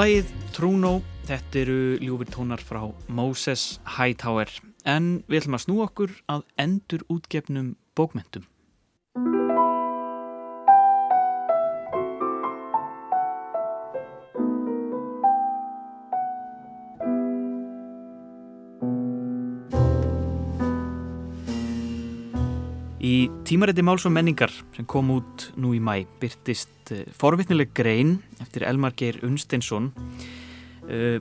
[0.00, 0.90] Lægið Trúnó,
[1.28, 2.78] þetta eru ljúfur tónar frá
[3.12, 4.48] Moses Hightower
[4.88, 8.46] en við ætlum að snú okkur að endur útgefnum bókmentum.
[23.50, 28.62] Tímariti Máls og menningar sem kom út nú í mæ byrtist uh, forvittnileg grein eftir
[28.62, 29.88] Elmar Geir Unsteinsson.
[30.86, 31.18] Uh,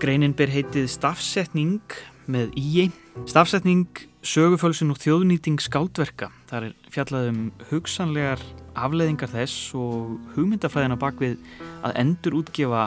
[0.00, 1.82] greinin ber heitið Stafsetning
[2.24, 2.86] með íi.
[3.28, 3.84] Stafsetning,
[4.24, 6.30] sögufölsun og þjóðnýting skáldverka.
[6.48, 11.36] Það er fjallað um hugsanlegar afleðingar þess og hugmyndafræðina bakvið
[11.84, 12.86] að endur útgefa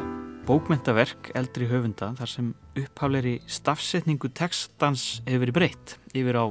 [0.50, 6.46] bókmentaverk eldri höfunda þar sem upphafleiri stafsetningu textans hefur verið breytt yfir á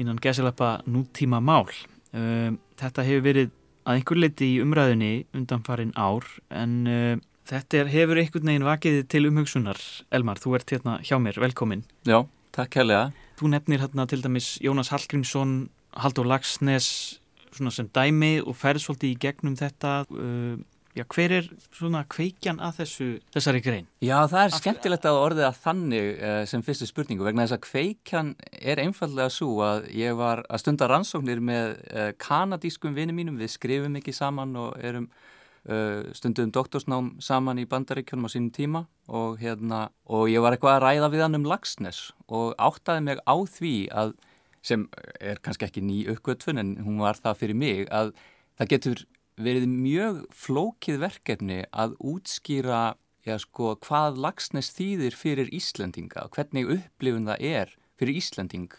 [0.00, 1.68] innan gesalappa nútíma mál.
[2.14, 3.52] Um, þetta hefur verið
[3.84, 7.16] að einhver leiti í umræðinni undan farin ár en uh,
[7.48, 9.80] þetta er, hefur einhvern veginn vakið til umhugsunar.
[10.14, 11.84] Elmar, þú ert hérna hjá mér, velkomin.
[12.08, 12.22] Já,
[12.56, 13.08] takk helga.
[13.38, 15.68] Þú nefnir hérna til dæmis Jónas Hallgrímsson,
[16.00, 17.20] Haldur Lagsnes
[17.54, 19.92] sem dæmi og ferð svolítið í gegnum þetta.
[20.10, 20.56] Uh,
[20.94, 23.86] Já, hver er svona kveikjan að þessu, þessari grein?
[23.98, 27.64] Já, það er skemmtilegt að orðið að þannig uh, sem fyrstu spurningu vegna þess að
[27.64, 28.28] kveikjan
[28.60, 33.50] er einfallega svo að ég var að stunda rannsóknir með uh, kanadískum vinið mínum, við
[33.56, 39.40] skrifum ekki saman og erum uh, stundum doktorsnám saman í bandaríkjónum á sínum tíma og,
[39.42, 43.34] hérna, og ég var eitthvað að ræða við hann um lagsnes og áttaði mig á
[43.56, 44.14] því að,
[44.62, 44.86] sem
[45.18, 48.14] er kannski ekki ný uppgötfun en hún var það fyrir mig, að
[48.54, 49.04] það getur
[49.40, 56.70] verið mjög flókið verkefni að útskýra já, sko, hvað lagsnes þýðir fyrir Íslendinga og hvernig
[56.76, 58.74] upplifun það er fyrir Íslending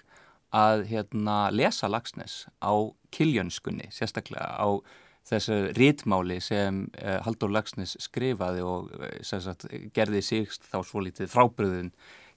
[0.56, 2.74] að hérna, lesa lagsnes á
[3.16, 4.80] kiljönskunni, sérstaklega á
[5.26, 9.66] þessu rítmáli sem uh, Haldur Lagsnes skrifaði og uh, sagt,
[9.96, 11.92] gerði sig þá svo litið frábriðin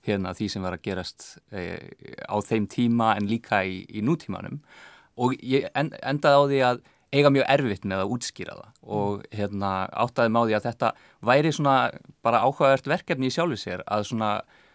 [0.06, 1.76] hérna því sem var að gerast uh,
[2.26, 4.62] á þeim tíma en líka í, í nútímanum.
[5.18, 6.80] Og ég endaði á því að
[7.14, 8.72] eiga mjög erfitt með að útskýra það.
[8.98, 9.72] Og hérna
[10.04, 10.92] áttaði máði að þetta
[11.28, 11.76] væri svona
[12.24, 14.32] bara áhugavert verkefni í sjálfu sér að svona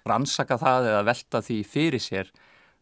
[0.10, 2.32] rannsaka það eða velta því fyrir sér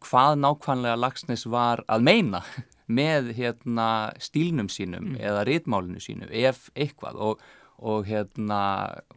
[0.01, 2.41] hvað nákvæmlega Lagsnes var að meina
[3.01, 3.87] með hérna
[4.23, 5.19] stílnum sínum mm.
[5.21, 7.19] eða rítmálinu sínum ef eitthvað.
[7.19, 7.45] Og,
[7.81, 8.61] og hérna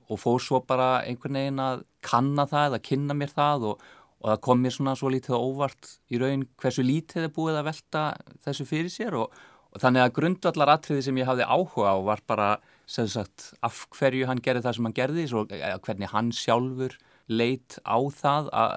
[0.08, 3.88] og fór svo bara einhvern veginn að kanna það eða kynna mér það og,
[4.24, 7.68] og það kom mér svona svo lítið óvart í raun hversu lítið er búið að
[7.70, 8.04] velta
[8.46, 9.42] þessu fyrir sér og
[9.74, 12.50] Og þannig að grundvallar atriði sem ég hafði áhuga á var bara,
[12.86, 16.94] sem sagt, af hverju hann gerði það sem hann gerði, svo, hvernig hann sjálfur
[17.30, 18.72] leitt á það að,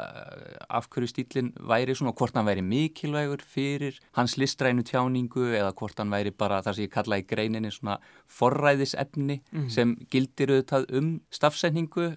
[0.71, 5.73] af hverju stílinn væri svona og hvort hann væri mikilvægur fyrir hans listrænu tjáningu eða
[5.75, 7.97] hvort hann væri bara það sem ég kalla í greininni svona
[8.39, 9.69] forræðisefni mm.
[9.73, 12.13] sem gildir auðvitað um stafsendingu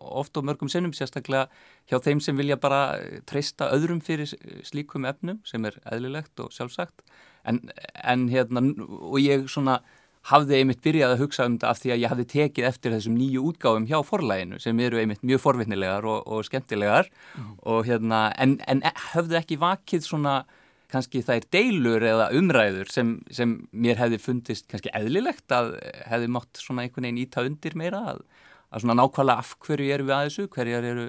[0.00, 1.46] oft og mörgum sinnum sérstaklega
[1.90, 4.32] hjá þeim sem vilja bara treysta öðrum fyrir
[4.66, 7.04] slíkum efnum sem er eðlilegt og sjálfsagt
[7.48, 7.62] en,
[8.04, 9.80] en hérna og ég svona
[10.28, 13.16] hafði einmitt byrjað að hugsa um þetta af því að ég hafði tekið eftir þessum
[13.16, 17.52] nýju útgáfum hjá forlæginu sem eru einmitt mjög forvitnilegar og, og skemmtilegar mm.
[17.72, 18.82] og hérna en, en
[19.14, 20.42] höfðu ekki vakið svona
[20.90, 25.74] kannski er deilur eða umræður sem, sem mér hefði fundist kannski eðlilegt að
[26.10, 28.24] hefði mátt svona einhvern veginn íta undir meira að,
[28.70, 31.06] að svona nákvæmlega af hverju erum við að þessu, hverjar eru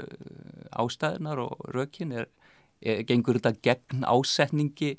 [0.83, 2.29] ástæðunar og rökin er,
[2.79, 4.93] er, gengur þetta gegn ásetningi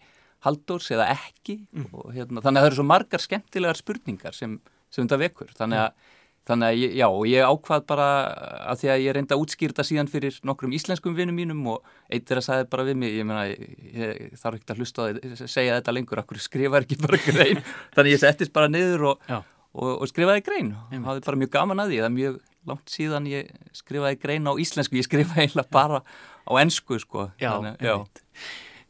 [0.46, 1.60] haldurs eða ekki.
[1.74, 1.92] Mm.
[1.92, 4.58] og, hérna, þannig að það eru svo margar skemmtilegar spurningar sem,
[4.92, 5.52] sem þetta vekur.
[5.58, 6.18] Þannig að, mm.
[6.50, 8.08] þannig að já, og ég ákvað bara
[8.72, 12.30] að því að ég reynda að útskýrta síðan fyrir nokkrum íslenskum vinnum mínum og eitt
[12.30, 15.96] er að sagði bara við mig, ég meina þarf ekki að hlusta að segja þetta
[15.96, 17.62] lengur, okkur skrifa ekki bara grein?
[17.94, 19.28] Þannig ég settist bara niður og,
[19.76, 20.74] og, og skrifaði grein.
[20.90, 24.46] Og hafði bara mjög gaman að því, það er mjög langt síðan ég skrifaði grein
[24.46, 27.30] á íslensku, ég skrifaði bara á ennsku sko.
[27.38, 27.86] Já, þannig,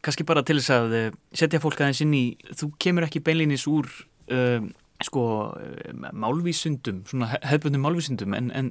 [0.03, 2.25] kannski bara til þess að eh, setja fólk aðeins inn í,
[2.59, 3.88] þú kemur ekki beinleinis úr
[4.35, 4.65] uh,
[5.03, 8.71] sko uh, málvísundum, svona hefðbundum málvísundum en, en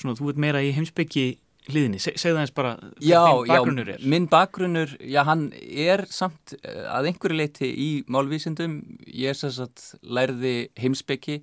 [0.00, 1.26] svona þú ert meira í heimsbyggi
[1.70, 2.70] hliðinni, Se, segð aðeins bara
[3.04, 4.00] já, bakgrunnur er.
[4.00, 9.66] Já, minn bakgrunnur, já hann er samt að einhverju leiti í málvísundum, ég er þess
[9.66, 9.84] að
[10.18, 11.42] lærði heimsbyggi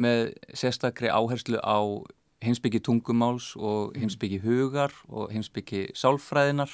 [0.00, 1.78] með sérstakri áherslu á
[2.40, 6.72] heimsbyggi tungumáls og heimsbyggi hugar og heimsbyggi sálfræðinar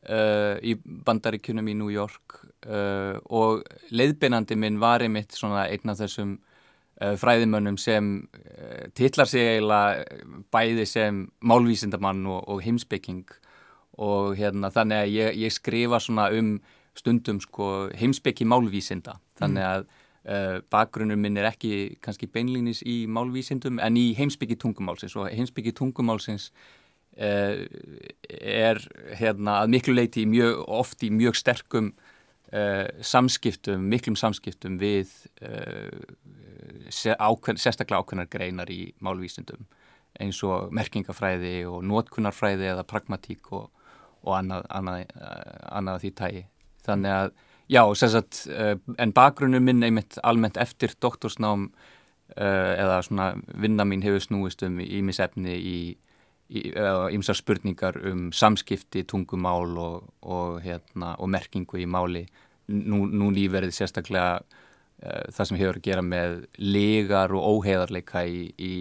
[0.00, 5.98] Uh, í bandaríkunum í New York uh, og leiðbeinandi minn var einmitt svona einn af
[6.00, 6.30] þessum
[7.02, 8.08] uh, fræðimönnum sem
[8.96, 10.06] tillar sig eiginlega
[10.56, 13.28] bæði sem málvísindamann og, og heimsbygging
[14.00, 16.54] og hérna þannig að ég, ég skrifa svona um
[16.96, 19.18] stundum sko heimsbyggi málvísinda.
[19.36, 25.20] Þannig að uh, bakgrunnum minn er ekki kannski beinlýnis í málvísindum en í heimsbyggi tungumálsins.
[25.20, 26.79] Og heimsbyggi tungumálsins uh,
[27.20, 28.78] er
[29.20, 31.90] hérna að miklu leiti mjög, oft í mjög sterkum
[32.54, 35.12] uh, samskiptum, miklum samskiptum við
[37.20, 39.68] ákveð, sérstaklega ákveðnar greinar í málvísindum
[40.18, 43.68] eins og merkingafræði og nótkunarfræði eða pragmatík og,
[44.24, 45.14] og annað, annað,
[45.70, 46.42] annað því tægi.
[46.86, 47.32] Þannig að,
[47.70, 51.68] já, sagt, eh, en bakgrunnum minn einmitt almennt eftir doktorsnám
[52.36, 55.78] eh, eða svona vinna mín hefur snúist um ímisefni í
[56.50, 62.26] ímsar spurningar um samskipti, tungumál og, og, hérna, og merkingu í máli.
[62.70, 68.44] Nú, nú nýverið sérstaklega uh, það sem hefur að gera með legar og óheðarleika í,
[68.58, 68.72] í,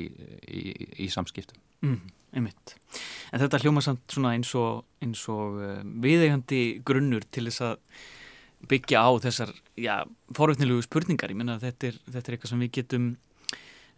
[0.45, 0.61] í,
[1.05, 1.57] í samskiptum.
[1.85, 1.99] Mm,
[2.37, 2.75] einmitt.
[3.33, 7.77] En þetta hljóma samt eins og, eins og uh, viðeigandi grunnur til þess að
[8.69, 9.95] byggja á þessar já,
[10.35, 11.31] forvöldnilegu spurningar.
[11.31, 13.09] Ég menna að þetta er, þetta er eitthvað sem við getum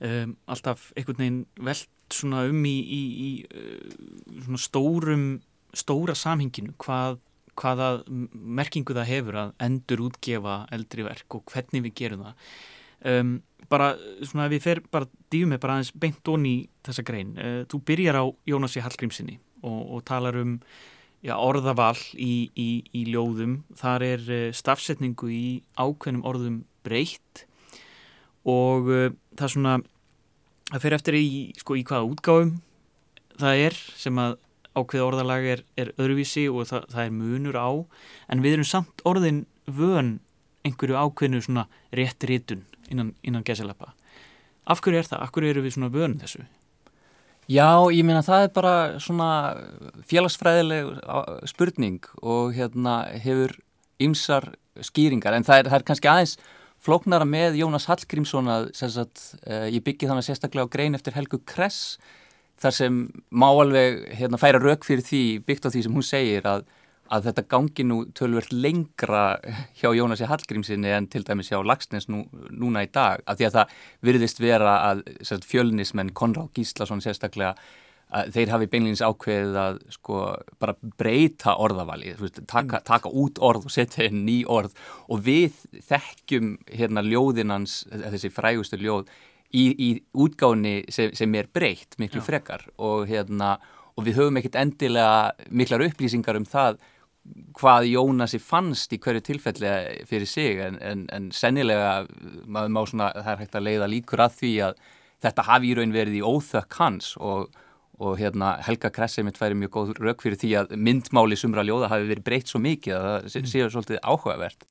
[0.05, 5.27] um, alltaf einhvern veginn veld svona um í, í uh, svona stórum,
[5.77, 7.19] stóra samhenginu hvað
[7.59, 7.89] hvaða
[8.31, 12.47] merkingu það hefur að endur útgefa eldri verk og hvernig við gerum það.
[13.01, 13.35] Um,
[13.71, 17.35] bara svona við fer bara dýfum við bara aðeins beint onni í þessa grein.
[17.37, 20.57] Uh, þú byrjar á Jónasi Hallgrímsinni og, og talar um
[21.25, 23.61] já, orðaval í, í, í ljóðum.
[23.79, 25.45] Þar er uh, stafsetningu í
[25.79, 27.45] ákveðnum orðum breytt
[28.47, 29.79] og uh, það svona
[30.71, 31.27] það fer eftir í,
[31.59, 32.55] sko, í hvaða útgáfum
[33.41, 34.37] það er sem að
[34.71, 37.69] ákveð orðalag er, er öðruvísi og það, það er munur á
[38.31, 40.19] en við erum samt orðin vön
[40.67, 43.91] einhverju ákveðinu svona rétt réttun innan, innan gesilappa
[44.71, 45.21] af hverju er það?
[45.25, 46.45] Af hverju eru við svona vön þessu?
[47.51, 49.29] Já, ég meina það er bara svona
[50.07, 50.91] félagsfræðileg
[51.49, 53.57] spurning og hérna hefur
[54.01, 56.37] ymsar skýringar en það er, það er kannski aðeins
[56.81, 61.41] flóknara með Jónas Hallgrímsson að sagt, uh, ég byggi þannig sérstaklega á grein eftir Helgu
[61.45, 61.97] Kress
[62.61, 66.47] þar sem má alveg hérna, færa rauk fyrir því byggt á því sem hún segir
[66.49, 66.65] að,
[67.11, 69.25] að þetta gangi nú tölvert lengra
[69.79, 73.57] hjá Jónasi Hallgrímsinni en til dæmis hjá Lagsnes nú, núna í dag af því að
[73.57, 73.77] það
[74.09, 77.55] virðist vera að sagt, fjölnismenn Konráð Gíslason sérstaklega
[78.11, 80.21] þeir hafi beinleins ákveðið að sko
[80.59, 82.13] bara breyta orðavali
[82.49, 84.75] taka, taka út orð og setja inn ný orð.
[85.11, 89.11] Og við þekkjum hérna ljóðinans þessi frægustu ljóð
[89.55, 92.27] í, í útgáni sem, sem er breytt miklu Já.
[92.27, 92.65] frekar.
[92.77, 93.57] Og, hérna,
[93.95, 96.81] og við höfum ekkert endilega miklar upplýsingar um það
[97.55, 99.73] hvað Jónasi fannst í hverju tilfelli
[100.09, 100.61] fyrir sig.
[100.65, 102.01] En, en, en sennilega
[102.45, 104.87] maður má svona, það er hægt að leiða líkur að því að
[105.21, 107.13] þetta hafi í raun verið í óþökk hans.
[107.21, 107.51] Og,
[108.01, 111.91] og hérna, Helga Kressið mitt væri mjög góð rauk fyrir því að myndmáli sumra ljóða
[111.91, 113.49] hafi verið breytt svo mikið að það mm.
[113.51, 114.65] séu svolítið áhugavert.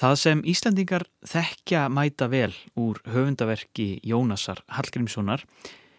[0.00, 5.44] Það sem Íslandingar þekkja mæta vel úr höfundaverki Jónasar Hallgrímssonar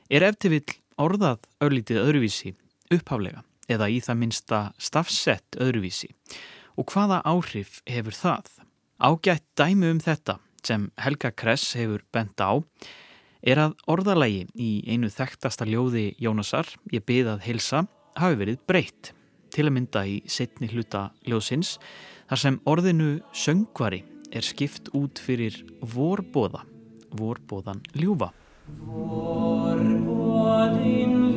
[0.09, 2.53] er eftir vill orðað örlítið öðruvísi
[2.93, 6.11] upphaflega eða í það minsta stafsett öðruvísi
[6.79, 8.49] og hvaða áhrif hefur það?
[9.01, 12.61] Ágætt dæmi um þetta sem Helga Kress hefur bent á
[13.41, 17.85] er að orðalagi í einu þekktasta ljóði Jónasar, ég byðað heilsa,
[18.19, 19.13] hafi verið breytt
[19.51, 21.77] til að mynda í setni hluta ljóðsins
[22.29, 25.57] þar sem orðinu söngvari er skipt út fyrir
[25.93, 26.63] vorbóða,
[27.19, 28.31] vorbóðan ljúfa.
[28.87, 31.30] Vorbóðin ljúfi,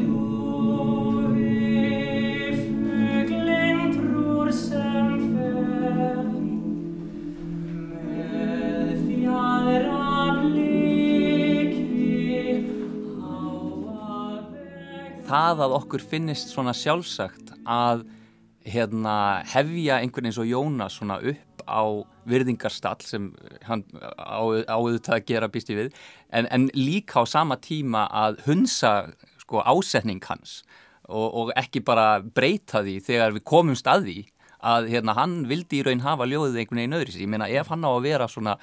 [15.35, 18.05] Það að okkur finnist svona sjálfsagt að
[18.71, 21.83] hérna, hefja einhvern eins og Jónas svona upp á
[22.31, 23.33] virðingarstall sem
[23.67, 25.91] hann áauðvitað að gera býst í við
[26.31, 28.93] en, en líka á sama tíma að hunsa
[29.43, 30.61] sko, ásetning hans
[31.09, 34.21] og, og ekki bara breyta því þegar við komum staði
[34.63, 37.83] að hérna, hann vildi í raun hafa ljóðið einhvern veginn öðru ég meina ef hann
[37.83, 38.55] á að vera svona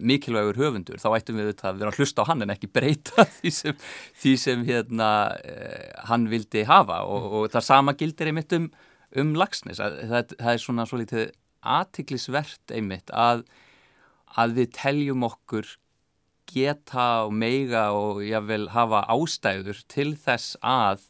[0.00, 3.54] mikilvægur höfundur þá ættum við að vera að hlusta á hann en ekki breyta því
[3.58, 3.84] sem,
[4.22, 7.02] því sem hérna, uh, hann vildi hafa.
[7.04, 8.70] Og, og það sama gildir einmitt um
[9.20, 11.32] um lagsnes það, það er svona svo litið
[11.64, 13.44] aðtiklisvert einmitt að,
[14.36, 15.76] að við teljum okkur
[16.50, 21.06] geta og meiga og jável hafa ástæður til þess að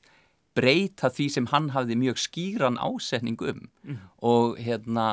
[0.54, 3.98] breyta því sem hann hafði mjög skýran ásetning um mm.
[4.22, 5.08] og hérna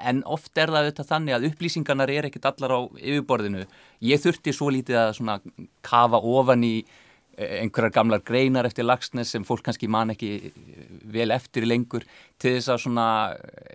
[0.00, 3.66] en oft er það auðvitað þannig að upplýsingarnar er ekkit allar á yfirborðinu
[4.08, 5.38] ég þurfti svo lítið að svona
[5.86, 6.74] kafa ofan í
[7.40, 12.04] einhverjar gamlar greinar eftir lagsnes sem fólk kannski man ekki eh, vel eftir lengur
[12.40, 13.06] til þess að svona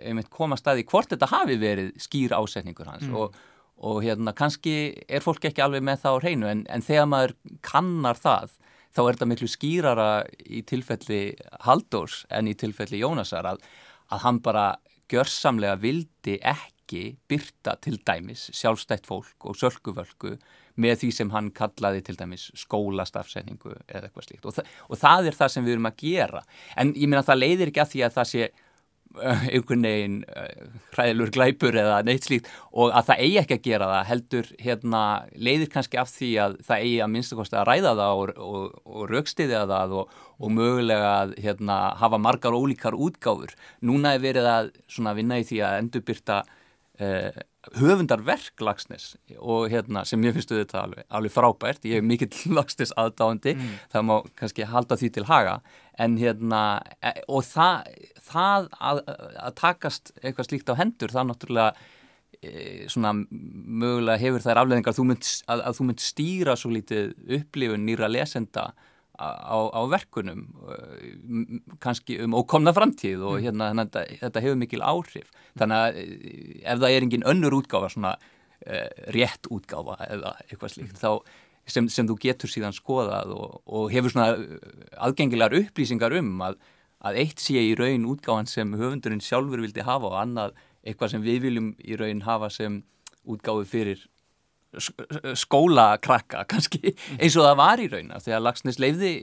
[0.02, 3.16] einmitt koma staði hvort þetta hafi verið skýr ásetningur hans mm.
[3.16, 3.34] og,
[3.86, 4.76] og hérna kannski
[5.08, 7.36] er fólk ekki alveg með það á hreinu en, en þegar maður
[7.66, 8.54] kannar það
[8.96, 10.10] þá er þetta miklu skýrara
[10.48, 11.20] í tilfelli
[11.66, 13.64] Haldórs en í tilfelli Jónasar að,
[14.08, 14.66] að hann bara
[15.12, 20.36] gjörsamlega vildi ekki byrta til dæmis sjálfstætt fólk og sölkuvölku
[20.80, 24.46] með því sem hann kallaði til dæmis skólastafsendingu eða eitthvað slíkt.
[24.46, 26.42] Og, þa og það er það sem við erum að gera.
[26.76, 28.48] En ég minna að það leiðir ekki að því að það sé
[29.52, 33.90] einhvern veginn uh, hræðilur glæpur eða neitt slíkt og að það eigi ekki að gera
[33.92, 35.02] það heldur hérna,
[35.48, 39.08] leiðir kannski af því að það eigi að minnstakosti að ræða það og, og, og
[39.12, 43.54] raukstiðja það og mögulega að hérna, hafa margar ólíkar útgáfur.
[43.80, 44.70] Núna er verið að
[45.16, 46.42] vinna í því að endurbyrta
[47.00, 47.42] uh,
[47.74, 52.94] höfundarverk Lagsnes og hérna sem ég finnst auðvitað alveg, alveg frábært, ég er mikill Lagsnes
[52.98, 53.74] aðdáðandi, mm.
[53.92, 55.58] það má kannski halda því til haga,
[55.98, 56.62] en hérna
[57.00, 57.92] e, og það,
[58.30, 59.02] það að,
[59.48, 61.70] að takast eitthvað slíkt á hendur, það náttúrulega
[62.40, 62.50] e,
[62.92, 68.70] svona mögulega hefur þær afleðingar að, að þú mynd stýra svo lítið upplifun nýra lesenda
[69.18, 73.44] á, á verkunum uh, kannski um ókomna framtíð og mm.
[73.46, 77.90] hérna þetta, þetta hefur mikil áhrif þannig að eh, ef það er engin önnur útgáfa
[77.94, 81.00] svona uh, rétt útgáfa eða eitthvað slíkt mm.
[81.00, 81.10] þá
[81.66, 84.36] sem, sem þú getur síðan skoðað og, og hefur svona
[85.02, 86.58] aðgengilegar upplýsingar um að,
[87.00, 91.24] að eitt sé í raun útgáfan sem höfundurinn sjálfur vildi hafa og annað eitthvað sem
[91.24, 92.82] við viljum í raun hafa sem
[93.26, 94.04] útgáfi fyrir
[95.36, 99.14] skólakrakka kannski eins og það var í rauna þegar Lagsnes leiði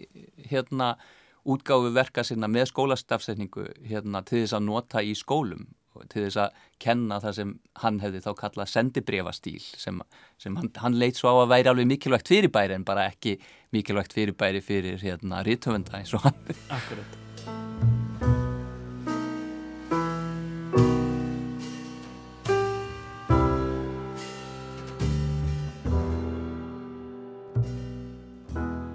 [0.49, 0.95] hérna
[1.43, 5.67] útgáfu verka sinna með skólastafsefningu hérna til þess að nota í skólum
[6.09, 9.99] til þess að kenna það sem hann hefði þá kallað sendibrefastýl sem,
[10.41, 13.37] sem hann, hann leitt svo á að væri alveg mikilvægt fyrirbæri en bara ekki
[13.75, 16.39] mikilvægt fyrirbæri fyrir hérna rítöfunda eins og hann.
[16.73, 18.01] Akkurat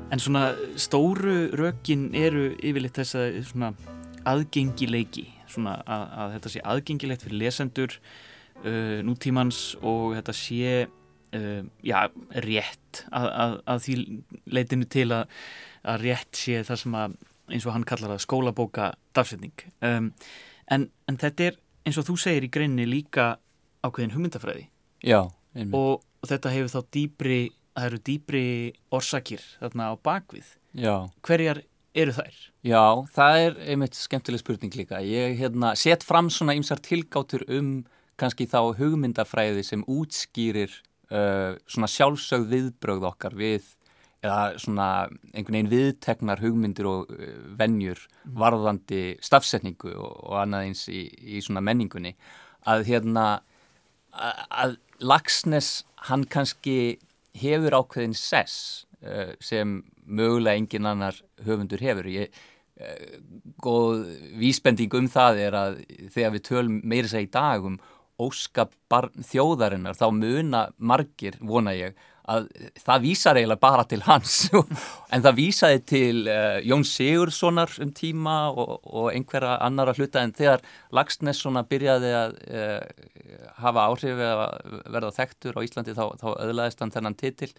[0.08, 3.72] En svona stóru rökin eru yfirleitt þess að svona
[4.28, 7.96] aðgengileiki, svona að, að þetta sé aðgengilegt fyrir lesendur
[8.64, 11.98] uh, nútímans og þetta sé uh, já,
[12.46, 13.98] rétt að, að, að því
[14.56, 15.28] leitinu til að
[16.02, 19.54] rétt sé það sem að eins og hann kallar það skólabóka dafsetning.
[19.84, 20.10] Um,
[20.72, 23.34] en, en þetta er eins og þú segir í greinni líka
[23.84, 24.66] ákveðin hugmyndafræði
[25.04, 25.20] Já,
[25.72, 27.40] og, og þetta hefur þá dýbri
[27.78, 28.46] það eru dýbri
[28.94, 30.50] orsakir þarna á bakvið.
[30.78, 30.94] Já.
[31.26, 31.62] Hverjar
[31.98, 32.40] eru þær?
[32.66, 35.00] Já, það er einmitt skemmtileg spurning líka.
[35.04, 37.80] Ég hérna, set fram svona ymsar tilgátur um
[38.18, 40.72] kannski þá hugmyndafræði sem útskýrir
[41.12, 43.74] uh, svona sjálfsögð viðbrögð okkar við
[44.18, 44.88] eða svona
[45.30, 47.28] einhvern veginn viðteknar hugmyndir og uh,
[47.60, 48.34] vennjur mm.
[48.40, 52.16] varðandi stafsetningu og, annað eins í, í svona menningunni
[52.68, 53.28] að hérna
[54.18, 56.98] að, Lagsnes hann kannski
[57.36, 62.08] hefur ákveðin sess uh, sem mögulega engin annar höfundur hefur.
[62.10, 62.32] Ég,
[62.80, 63.20] uh,
[63.64, 64.08] góð
[64.40, 65.80] vísbending um það er að
[66.14, 67.78] þegar við tölum meira sér í dag um
[68.18, 71.94] óskapar þjóðarinnar þá muna margir, vona ég,
[72.28, 72.46] að
[72.84, 74.36] það vísar eiginlega bara til hans.
[75.14, 80.20] En það vísaði til uh, Jón Sigurssonar um tíma og, og einhverja annara hluta.
[80.20, 80.60] En þegar
[80.92, 84.42] Lagsnes byrjaði að uh, hafa áhrif að
[84.92, 87.52] verða þekktur á Íslandi þá, þá öðlaðist hann þennan titil.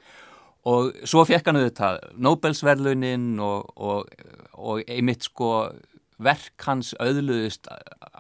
[0.70, 4.10] Og svo fekk hann auðvitað Nobelsverlunin og, og,
[4.60, 5.70] og einmitt sko
[6.20, 7.70] verk hans auðluðist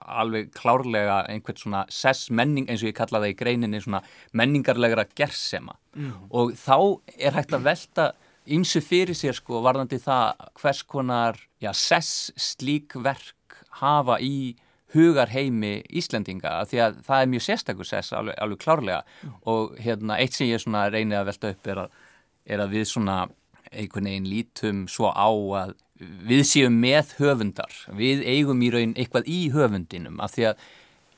[0.09, 5.05] alveg klárlega einhvert svona sess menning eins og ég kalla það í greininni svona menningarlegra
[5.17, 6.29] gersema mm.
[6.29, 6.77] og þá
[7.17, 8.07] er hægt að velta
[8.49, 14.55] ymsu fyrir sér sko varðandi það hvers konar já, sess slík verk hafa í
[14.95, 19.35] hugar heimi Íslendinga því að það er mjög sérstakur sess alveg, alveg klárlega mm.
[19.51, 21.99] og hérna eitt sem ég svona reynið að velta upp er að,
[22.49, 23.19] er að við svona
[23.69, 29.27] einhvern veginn lítum svo á að við séum með höfundar, við eigum í raun eitthvað
[29.27, 30.61] í höfundinum af því að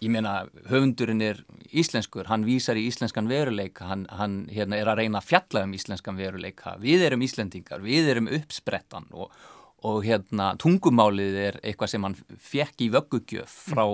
[0.01, 0.33] ég meina
[0.71, 1.43] höfundurinn er
[1.77, 5.75] íslenskur, hann vísar í íslenskan veruleika, hann, hann hérna, er að reyna að fjalla um
[5.77, 9.29] íslenskan veruleika, við erum íslendingar, við erum uppsprettan og,
[9.85, 13.85] og hérna tungumálið er eitthvað sem hann fekk í vöggugjöf frá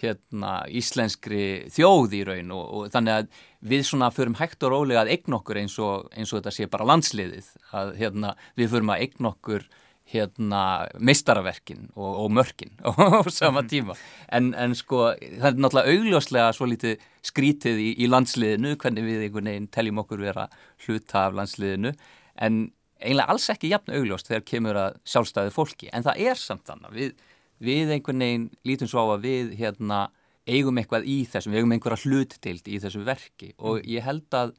[0.00, 5.04] hérna íslenskri þjóð í raun og, og þannig að við svona förum hægt og rólega
[5.04, 8.94] að eign okkur eins og, eins og þetta sé bara landsliðið að hérna við förum
[8.94, 9.68] að eign okkur
[10.12, 10.62] hérna
[11.00, 12.94] meistaraverkin og, og mörkin á
[13.30, 13.68] sama mhm.
[13.70, 13.96] tíma.
[14.28, 19.26] En, en sko það er náttúrulega augljóslega svo litið skrítið í, í landsliðinu hvernig við
[19.26, 20.48] einhvern veginn teljum okkur vera
[20.86, 21.94] hluta af landsliðinu.
[22.36, 22.64] En
[23.02, 25.90] eiginlega alls ekki jafn augljóst þegar kemur að sjálfstæði fólki.
[25.92, 27.14] En það er samt þannig við,
[27.62, 30.04] við einhvern veginn lítum svo á að við hérna
[30.48, 33.52] eigum eitthvað í þessum, við eigum einhverja hlutdild í þessu verki.
[33.62, 34.54] Og ég held að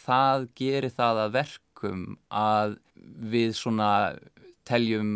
[0.00, 2.76] það gerir það að verkum að
[3.32, 3.90] við svona
[4.68, 5.12] teljum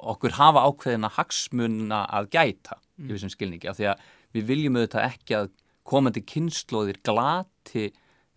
[0.00, 3.06] okkur hafa ákveðina hagsmunna að gæta mm.
[3.08, 4.04] í þessum skilningi af því að
[4.36, 5.50] við viljum auðvitað ekki að
[5.90, 7.90] komandi kynnslóðir glati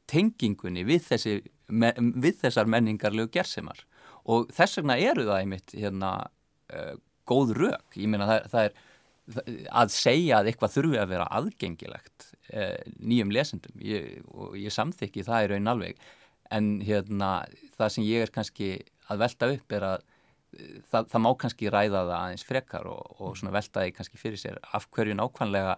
[0.09, 1.35] tengingunni við, þessi,
[1.69, 3.83] við þessar menningarlegu gerðsemar
[4.29, 6.15] og þess vegna eru það einmitt hérna,
[6.73, 6.95] uh,
[7.29, 8.81] góð rauk, ég meina það, það er
[9.71, 13.75] að segja að eitthvað þurfi að vera aðgengilegt uh, nýjum lesendum.
[13.83, 16.01] Ég, og ég samþykki það í raun alveg.
[16.53, 17.29] En hérna
[17.77, 18.73] það sem ég er kannski
[19.11, 20.03] að velta upp er að
[20.91, 24.41] það, það má kannski ræða það aðeins frekar og, og svona velta því kannski fyrir
[24.41, 25.75] sér af hverju nákvæmlega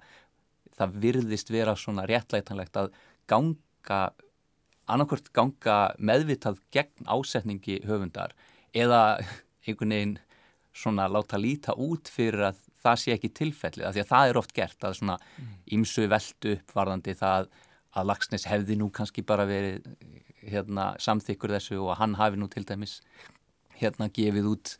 [0.76, 2.92] það virðist vera svona réttlætanlegt að
[3.32, 4.02] ganga
[4.92, 8.36] annarkvört ganga meðvitað gegn ásetningi höfundar
[8.76, 9.02] eða
[9.66, 10.18] einhvern veginn
[10.76, 14.40] svona láta líta út fyrir að það sé ekki tilfellið, af því að það er
[14.42, 15.16] oft gert að svona
[15.74, 16.12] ímsu mm.
[16.12, 17.48] veldu uppvarðandi það
[17.96, 19.86] að Lagsnes hefði nú kannski bara verið
[20.46, 23.00] hérna, samþykkur þessu og hann hafi nú til dæmis
[23.80, 24.76] hérna gefið út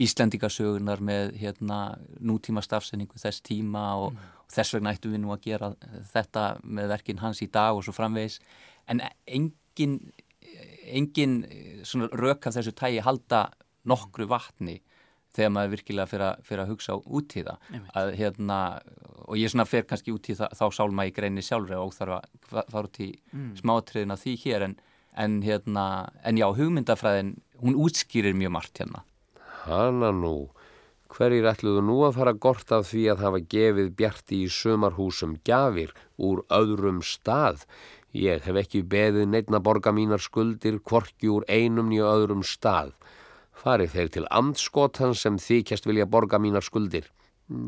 [0.00, 1.80] Íslendingasögunar með hérna
[2.24, 4.28] nútíma stafsendingu þess tíma og, mm.
[4.46, 5.72] og þess vegna ættu við nú að gera
[6.14, 8.38] þetta með verkin hans í dag og svo framvegis
[8.88, 9.98] en engin,
[10.88, 11.42] engin
[12.16, 13.50] rök af þessu tægi halda
[13.88, 14.78] nokkru vatni
[15.36, 18.58] þegar maður virkilega fyrir að, fyrir að hugsa út í það að, hérna,
[19.26, 22.16] og ég svona fer kannski út í það, þá sálma í greini sjálfur og þarf
[22.18, 23.52] að fara út í mm.
[23.60, 24.76] smátriðina því hér en,
[25.22, 25.84] en, hérna,
[26.26, 29.04] en já, hugmyndafræðin hún útskýrir mjög margt hérna
[29.66, 30.50] Hanna nú
[31.10, 35.94] hverjir ætluðu nú að fara gort af því að hafa gefið bjarti í sömarhúsum gafir
[36.16, 37.66] úr öðrum stað
[38.16, 42.90] Ég hef ekki beðið neittna borga mínar skuldir kvorki úr einum nýju öðrum stað.
[43.54, 47.06] Farið þeir til andskotan sem þykjast vilja borga mínar skuldir.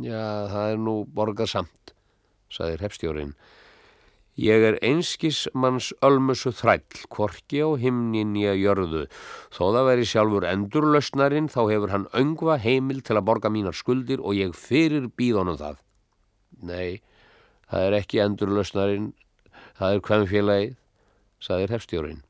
[0.02, 1.94] Já, það er nú borgað samt,
[2.50, 3.36] saðir hefstjórin.
[4.40, 9.04] Ég er einskis manns ölmusu þræll, kvorki á himnin ég jörðu.
[9.52, 14.24] Þó það veri sjálfur endurlausnarinn, þá hefur hann öngva heimil til að borga mínar skuldir
[14.24, 15.76] og ég fyrir býðunum það.
[16.64, 17.02] Nei,
[17.68, 19.10] það er ekki endurlausnarinn,
[19.76, 20.74] það er hvem félagið,
[21.42, 22.24] saðir hefstjórin.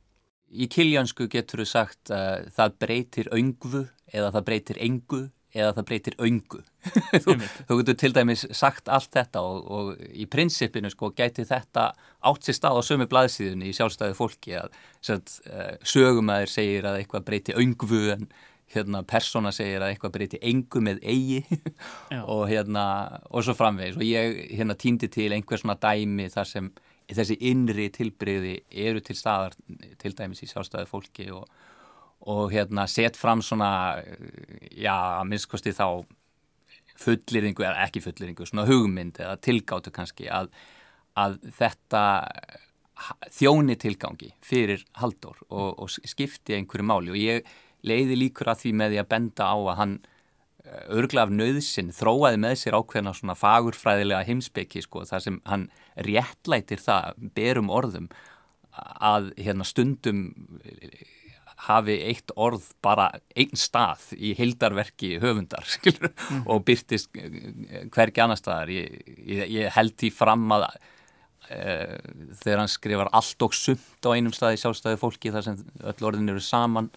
[0.53, 5.23] Í kiljansku getur þú sagt að það breytir öngvu eða það breytir engu
[5.53, 6.63] eða það breytir öngu.
[7.25, 7.37] þú,
[7.69, 11.91] þú getur til dæmis sagt allt þetta og, og í prinsipinu sko gæti þetta
[12.31, 14.73] átt sér stað á sömu blaðsíðunni í sjálfstæðu fólki að
[15.05, 18.27] sagt, uh, sögumæður segir að eitthvað breyti öngvu en
[18.73, 21.43] hérna persóna segir að eitthvað breyti engu með eigi.
[22.33, 22.85] Og hérna
[23.29, 23.99] og svo framvegis.
[24.01, 26.73] Og ég hérna týndi til einhver svona dæmi þar sem
[27.13, 28.55] þessi innri tilbreyði
[28.87, 29.57] eru til staðar
[30.01, 31.45] til dæmis í sjálfstæðu fólki og,
[32.31, 34.03] og hérna set fram svona
[34.71, 36.05] já, að minnskosti þá
[37.03, 40.53] fullirðingu, eða ekki fullirðingu svona hugmynd eða tilgáttu kannski að,
[41.19, 42.05] að þetta
[43.35, 47.11] þjóni tilgangi fyrir Haldur og, og skipti einhverju máli.
[47.11, 47.49] Og ég
[47.83, 49.97] leiði líkur að því með því að benda á að hann
[50.95, 55.67] örgla af nöðsin þróaði með sér ákveðna svona fagurfræðilega heimsbyggi sko þar sem hann
[56.07, 58.09] réttlætir það berum orðum
[58.73, 60.29] að hérna stundum
[61.69, 66.45] hafi eitt orð bara einn stað í hildarverki höfundar skilur, mm.
[66.47, 67.13] og byrtist
[67.93, 71.97] hvergi annar staðar ég, ég, ég held því fram að uh,
[72.43, 76.33] þegar hann skrifar allt og sumt á einum staði sjálfstæði fólki þar sem öll orðin
[76.35, 76.93] eru saman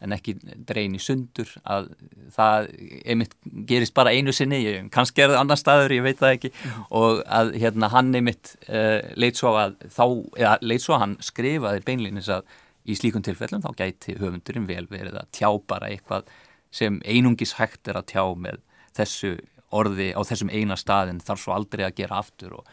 [0.00, 0.36] en ekki
[0.68, 1.90] dreyin í sundur að
[2.32, 2.70] það
[3.04, 3.34] einmitt
[3.68, 6.86] gerist bara einu sinni, kannski er það annar staður, ég veit það ekki mm.
[7.02, 10.04] og að hérna hann einmitt uh, leit svo að þá,
[10.40, 12.48] eða leit svo að hann skrifaði beinlinis að
[12.86, 16.30] í slíkun tilfellum þá gæti höfundurinn vel verið að tjá bara eitthvað
[16.74, 18.60] sem einungis hægt er að tjá með
[18.96, 19.34] þessu
[19.70, 22.70] orði á þessum eina staðin þarf svo aldrei að gera aftur og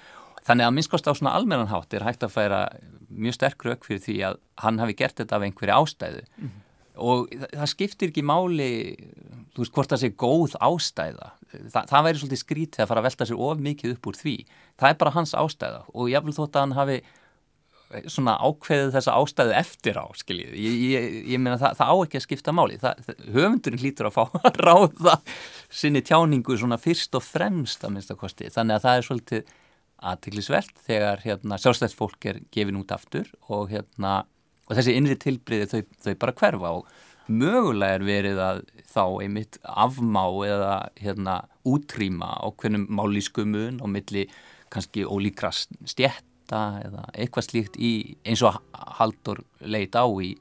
[0.47, 2.61] þannig að minnskost á svona almennanhátt er hægt að færa
[3.09, 6.23] mjög sterk rauk fyrir því að hann hafi gert þetta af einhverju ástæðu.
[6.37, 6.63] Mm -hmm
[6.97, 8.69] og það skiptir ekki máli
[9.55, 11.29] þú veist hvort það sé góð ástæða.
[11.73, 14.35] Þa, það væri svolítið skrítið að fara að velta sér of mikið upp úr því.
[14.77, 16.97] Það er bara hans ástæða og ég vil þótt að hann hafi
[18.11, 22.19] svona ákveðið þessa ástæðu eftir á skiljið, ég, ég, ég meina það, það á ekki
[22.19, 25.15] að skipta máli, það, höfundurinn hlýtur að fá að ráða
[25.69, 29.53] sinni tjáningu svona fyrst og fremst að minnst að kosti, þannig að það er svolítið
[29.97, 34.19] aðtiklisvert þegar hérna, sjálfstæðsfólk er gefin út aftur og hérna
[34.67, 36.73] og þessi innri tilbriði þau, þau bara hverfa.
[36.79, 44.27] Og mögulega er verið að þá einmitt afmá eða hérna útrýma ákveðnum málískumun og milli
[44.73, 45.51] kannski ólíkra
[46.47, 48.55] stjætta eða eitthvað slíkt í, eins og
[48.97, 50.37] Haldur leit á í,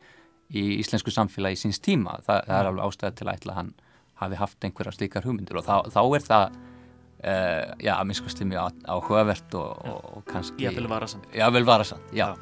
[0.54, 2.20] í íslensku samfélagi síns tíma.
[2.22, 3.72] Þa, það er alveg ástæði til að ætla að hann
[4.16, 8.84] hafi haft einhverja slíkar hugmyndir og þá, þá er það uh, já, að minnskosti mjög
[8.86, 12.32] áhugavert og, og, og kannski Ég vil vara samt Já, vel varasamt, já.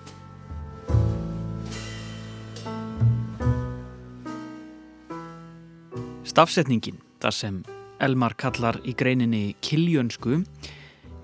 [6.24, 7.62] Stafsetningin, þar sem
[8.02, 10.40] Elmar kallar í greininni kiljönsku,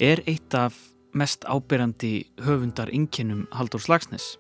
[0.01, 4.37] er eitt af mest ábyrjandi höfundar innkennum Haldur Slagsnes.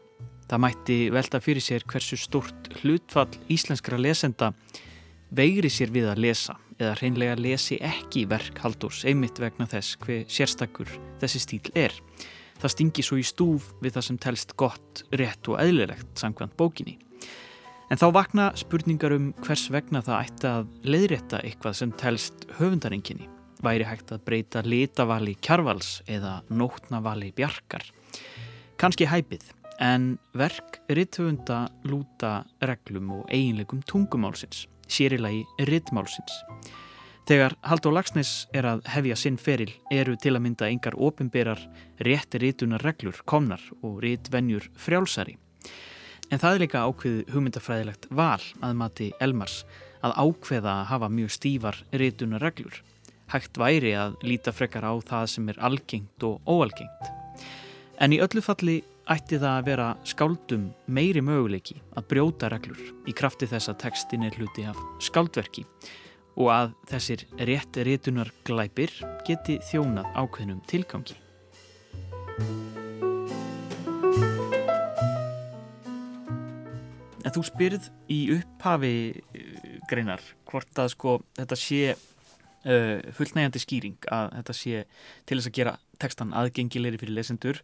[0.50, 4.52] Það mætti velta fyrir sér hversu stort hlutfall íslenskra lesenda
[5.30, 10.24] veigri sér við að lesa eða hreinlega lesi ekki verk Haldurs einmitt vegna þess hver
[10.30, 10.90] sérstakur
[11.20, 11.94] þessi stíl er.
[12.60, 16.98] Það stingi svo í stúf við það sem telst gott, rétt og eðlilegt samkvæmt bókinni.
[17.90, 23.26] En þá vakna spurningar um hvers vegna það ætti að leiðrétta eitthvað sem telst höfundaringinni.
[23.60, 27.84] Væri hægt að breyta litavali kjarvals eða nótnavali bjarkar.
[28.80, 29.42] Kanski hæpið,
[29.80, 36.40] en verk rithöfunda lúta reglum og eiginlegum tungumálsins, sérilagi rittmálsins.
[37.28, 41.60] Þegar Haldur Lagsnes er að hefja sinn feril eru til að mynda engar ofinberar
[42.02, 45.36] rétti ritunar reglur komnar og ritvenjur frjálsari.
[46.30, 49.60] En það er líka ákveðu hugmyndafræðilegt val að mati Elmars
[50.02, 52.80] að ákveða að hafa mjög stífar ritunar reglur.
[53.30, 57.10] Hægt væri að líta frekar á það sem er algengt og óalgengt.
[58.02, 63.14] En í öllu falli ætti það að vera skáldum meiri möguleiki að brjóta reglur í
[63.14, 65.64] krafti þess að textin er hluti af skáldverki
[66.40, 68.94] og að þessir rétt ritunar glæpir
[69.26, 71.18] geti þjónað ákveðnum tilgangi.
[77.20, 81.82] En þú spyrð í upphafi uh, greinar hvort að sko þetta sé
[82.66, 84.84] uh, fullnægjandi skýring að þetta sé
[85.28, 87.62] til þess að gera textan aðgengilegri fyrir lesendur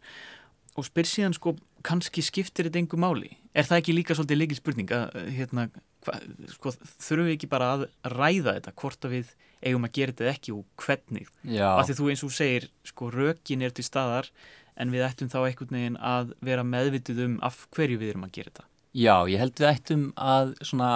[0.77, 3.31] og spyr síðan sko kannski skiptir þetta engu máli.
[3.57, 5.67] Er það ekki líka svolítið leikil spurning að hérna,
[6.05, 6.19] hva,
[6.53, 9.33] sko, þurfum við ekki bara að ræða þetta hvort að við
[9.65, 11.29] eigum að gera þetta ekki og hvernig?
[11.41, 11.69] Já.
[11.73, 14.29] Af því þú eins og segir sko rökin er til staðar
[14.77, 18.35] en við ættum þá einhvern veginn að vera meðvitið um af hverju við erum að
[18.37, 18.67] gera þetta.
[18.97, 20.91] Já, ég held við ættum að svona,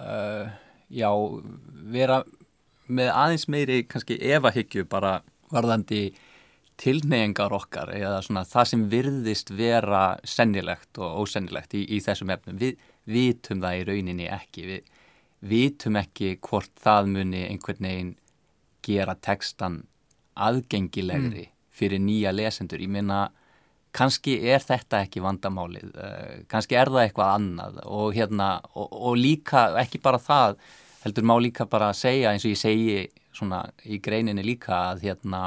[0.00, 0.54] uh,
[0.90, 1.10] já,
[1.94, 2.22] vera
[2.86, 5.18] með aðeins meiri kannski evahyggju bara
[5.52, 6.08] varðandi
[6.80, 12.58] tilneyingar okkar eða svona það sem virðist vera sennilegt og ósennilegt í, í þessum efnum.
[12.58, 14.66] Við vitum það í rauninni ekki.
[14.68, 14.92] Við
[15.44, 18.12] vitum ekki hvort það muni einhvern veginn
[18.84, 19.84] gera textan
[20.34, 22.82] aðgengilegri fyrir nýja lesendur.
[22.82, 23.28] Ég minna
[23.94, 29.18] kannski er þetta ekki vandamálið, uh, kannski er það eitthvað annað og, hérna, og, og
[29.18, 30.58] líka ekki bara það,
[31.04, 32.98] heldur má líka bara að segja eins og ég segi
[33.34, 35.46] svona í greininni líka að hérna,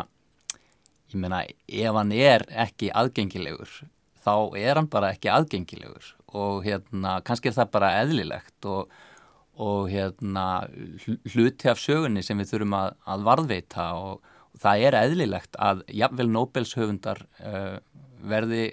[1.12, 3.80] ég meina ef hann er ekki aðgengilegur
[4.28, 6.14] þá er hann bara ekki aðgengilegur.
[6.38, 8.92] Og hérna kannski er það bara eðlilegt og,
[9.64, 10.48] og hérna
[11.32, 15.86] hluti af sögunni sem við þurfum að, að varðveita og, og það er eðlilegt að
[16.02, 17.78] jafnvel Nobels höfundar uh,
[18.28, 18.66] verði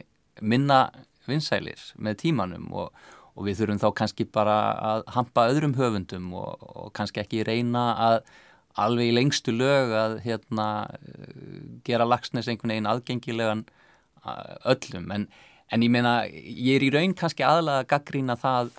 [0.42, 0.88] minna
[1.28, 2.90] vinsælir með tímanum og,
[3.34, 4.56] og við þurfum þá kannski bara
[4.92, 8.18] að hampa öðrum höfundum og, og kannski ekki reyna að
[8.84, 10.68] alveg í lengstu lög að hérna,
[11.86, 13.64] gera lagsnes einhvern veginn aðgengilegan
[14.70, 15.10] öllum.
[15.14, 15.26] En,
[15.70, 18.72] en ég meina ég er í raun kannski aðalega að gaggrína það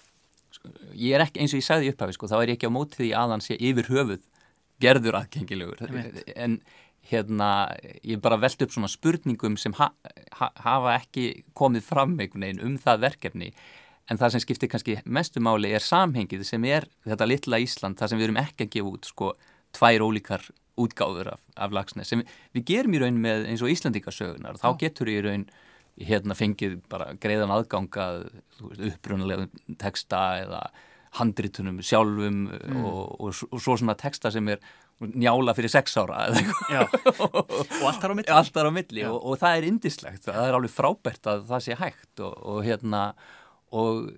[0.95, 3.03] ég er ekki eins og ég sagði upphafi sko, þá er ég ekki á mótið
[3.03, 4.23] því aðan sé yfir höfuð
[4.83, 5.83] gerður aðgengilegur.
[6.35, 6.59] En
[7.05, 7.49] hérna,
[8.03, 9.91] ég bara veld upp svona spurningum sem ha,
[10.39, 13.51] ha, hafa ekki komið fram einhvern veginn um það verkefni
[14.11, 18.11] en það sem skiptir kannski mestu máli er samhengið sem er þetta litla Ísland, það
[18.11, 19.31] sem við erum ekki að gefa út sko
[19.75, 20.47] tvær ólíkar
[20.79, 25.11] útgáður af, af lagsnes sem við, gerum í raun með eins og Íslandíkasögunar þá getur
[25.11, 25.45] í raun
[25.95, 28.25] hérna fengið bara greiðan aðgangað
[28.91, 29.47] upprunalega
[29.79, 30.65] texta eða
[31.15, 32.81] handritunum sjálfum mm.
[32.83, 34.59] og, og, og svo svona texta sem er
[34.99, 39.39] njála fyrir sex ára og allt þar á milli, allt þar á milli og, og
[39.39, 43.07] það er indislegt, það er alveg frábært að það sé hægt og hérna
[43.75, 44.09] og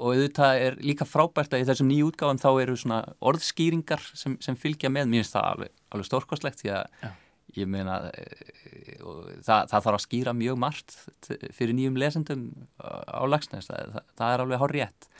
[0.00, 4.36] og auðvitað er líka frábært að í þessum nýju útgáðum þá eru svona orðskýringar sem,
[4.42, 7.10] sem fylgja með, mér finnst það alveg, alveg stórkostlegt því að Já.
[7.58, 7.96] ég meina
[9.44, 10.96] það, það þarf að skýra mjög margt
[11.56, 12.46] fyrir nýjum lesendum
[12.80, 15.10] á lagsnæst, það, það, það er alveg hár rétt.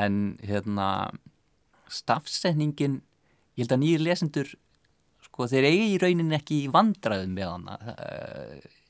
[0.00, 0.88] En hérna
[1.90, 3.00] stafsendingin
[3.58, 4.54] ég held að nýjir lesendur
[5.26, 7.78] sko þeir eigi í raunin ekki vandraðum með hana.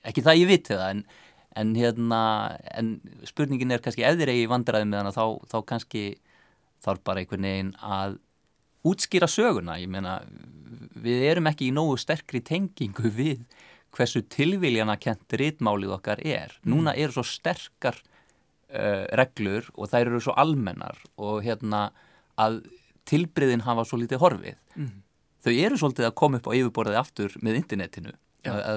[0.07, 1.03] Ekki það ég viti það en
[1.59, 2.23] en hérna,
[2.77, 6.05] en spurningin er kannski ef þeir eigi vandræði með hana þá, þá kannski
[6.85, 8.19] þarf bara einhvern veginn að
[8.87, 10.21] útskýra söguna, ég meina
[11.01, 13.43] við erum ekki í nógu sterkri tengingu við
[13.97, 16.55] hversu tilviljana kent rítmálið okkar er.
[16.63, 21.89] Núna eru svo sterkar uh, reglur og þær eru svo almennar og hérna
[22.39, 22.63] að
[23.11, 24.59] tilbriðin hafa svo lítið horfið.
[24.79, 24.99] Mm.
[25.43, 28.13] þau eru svolítið að koma upp á yfirborðið aftur með internetinu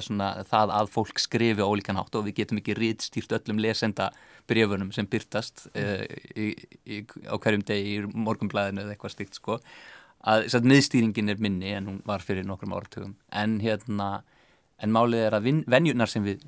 [0.06, 4.10] svona, það að fólk skrifi ólíkan hátt og við getum ekki rýtstýrt öllum lesenda
[4.50, 6.04] brefunum sem byrtast uh,
[6.36, 6.52] í,
[6.84, 9.60] í, á hverjum degi í morgumblæðinu eða eitthvað stíkt sko.
[10.24, 13.18] Að miðstýringin er minni en hún var fyrir nokkrum áratugum.
[13.36, 14.22] En hérna
[14.84, 16.44] en málið er að venjunar sem við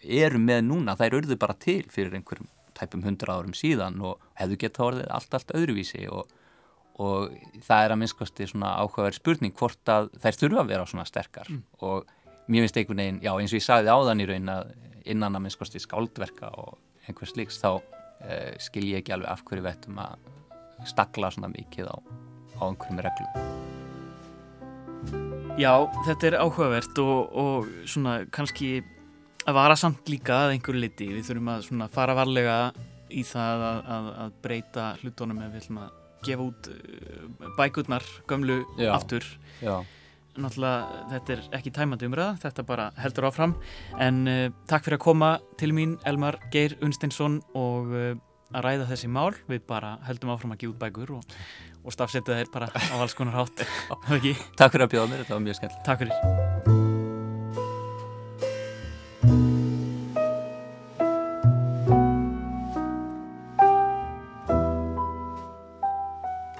[0.00, 4.60] erum með núna þær urðu bara til fyrir einhverjum tæpum hundra árum síðan og hefðu
[4.62, 6.30] gett orðið allt, allt öðruvísi og,
[7.02, 7.34] og
[7.66, 11.50] það er að minnskosti svona áhugaverð spurning hvort að þær þurfa að vera svona sterkar
[11.50, 11.62] mm.
[11.86, 12.08] og
[12.50, 14.70] mér finnst einhvern veginn, já eins og ég sagði áðan í raun að
[15.10, 19.66] innan að minnskosti skáldverka og einhvers líks þá uh, skil ég ekki alveg af hverju
[19.66, 20.16] vettum að
[20.88, 21.96] stakla svona mikið á,
[22.58, 23.30] á einhverjum reglum.
[25.60, 25.74] Já,
[26.06, 28.80] þetta er áhugavert og, og svona kannski
[29.46, 31.08] að vara samt líka að einhverju liti.
[31.12, 32.58] Við þurfum að fara varlega
[33.10, 35.96] í það að, að, að breyta hlutónum ef við ætlum að
[36.26, 39.26] gefa út uh, bækurnar gömlu já, aftur.
[39.62, 39.80] Já
[40.38, 43.54] náttúrulega þetta er ekki tæmandi umræða, þetta bara heldur áfram.
[43.98, 48.12] En uh, takk fyrir að koma til mín Elmar Geir Unsteinsson og uh,
[48.54, 49.32] að ræða þessi mál.
[49.50, 51.38] Við bara heldum áfram að gefa út bækur og,
[51.84, 53.64] og stafsetja þeir bara á alls konar hátt.
[54.60, 56.78] Takk fyrir að bjóða mér, þetta var mjög skemmt Takk fyrir.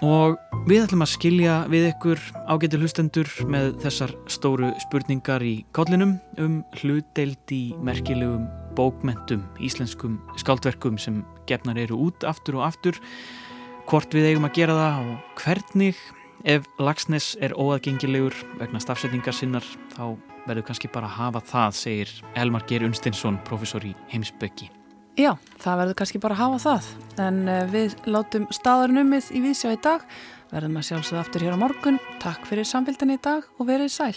[0.01, 6.13] Og við ætlum að skilja við ykkur ágættu hlustendur með þessar stóru spurningar í kállinum
[6.39, 8.45] um hlutdeild í merkilegum
[8.79, 13.03] bókmentum, íslenskum skáldverkum sem gefnar eru út aftur og aftur,
[13.91, 16.07] hvort við eigum að gera það og hvernig.
[16.47, 19.67] Ef Lagsnes er óaðgengilegur vegna stafsetningar sinnar
[19.97, 20.15] þá
[20.47, 24.71] verður kannski bara að hafa það, segir Elmar Geir Unstinsson, professor í heimsbyggi.
[25.19, 26.93] Já, það verður kannski bara að hafa það,
[27.27, 30.07] en eh, við látum staðarnummið í vísjá í dag,
[30.51, 32.01] verðum að sjálfsögða aftur hér á morgun.
[32.23, 34.17] Takk fyrir samfélgdan í dag og verið sæl.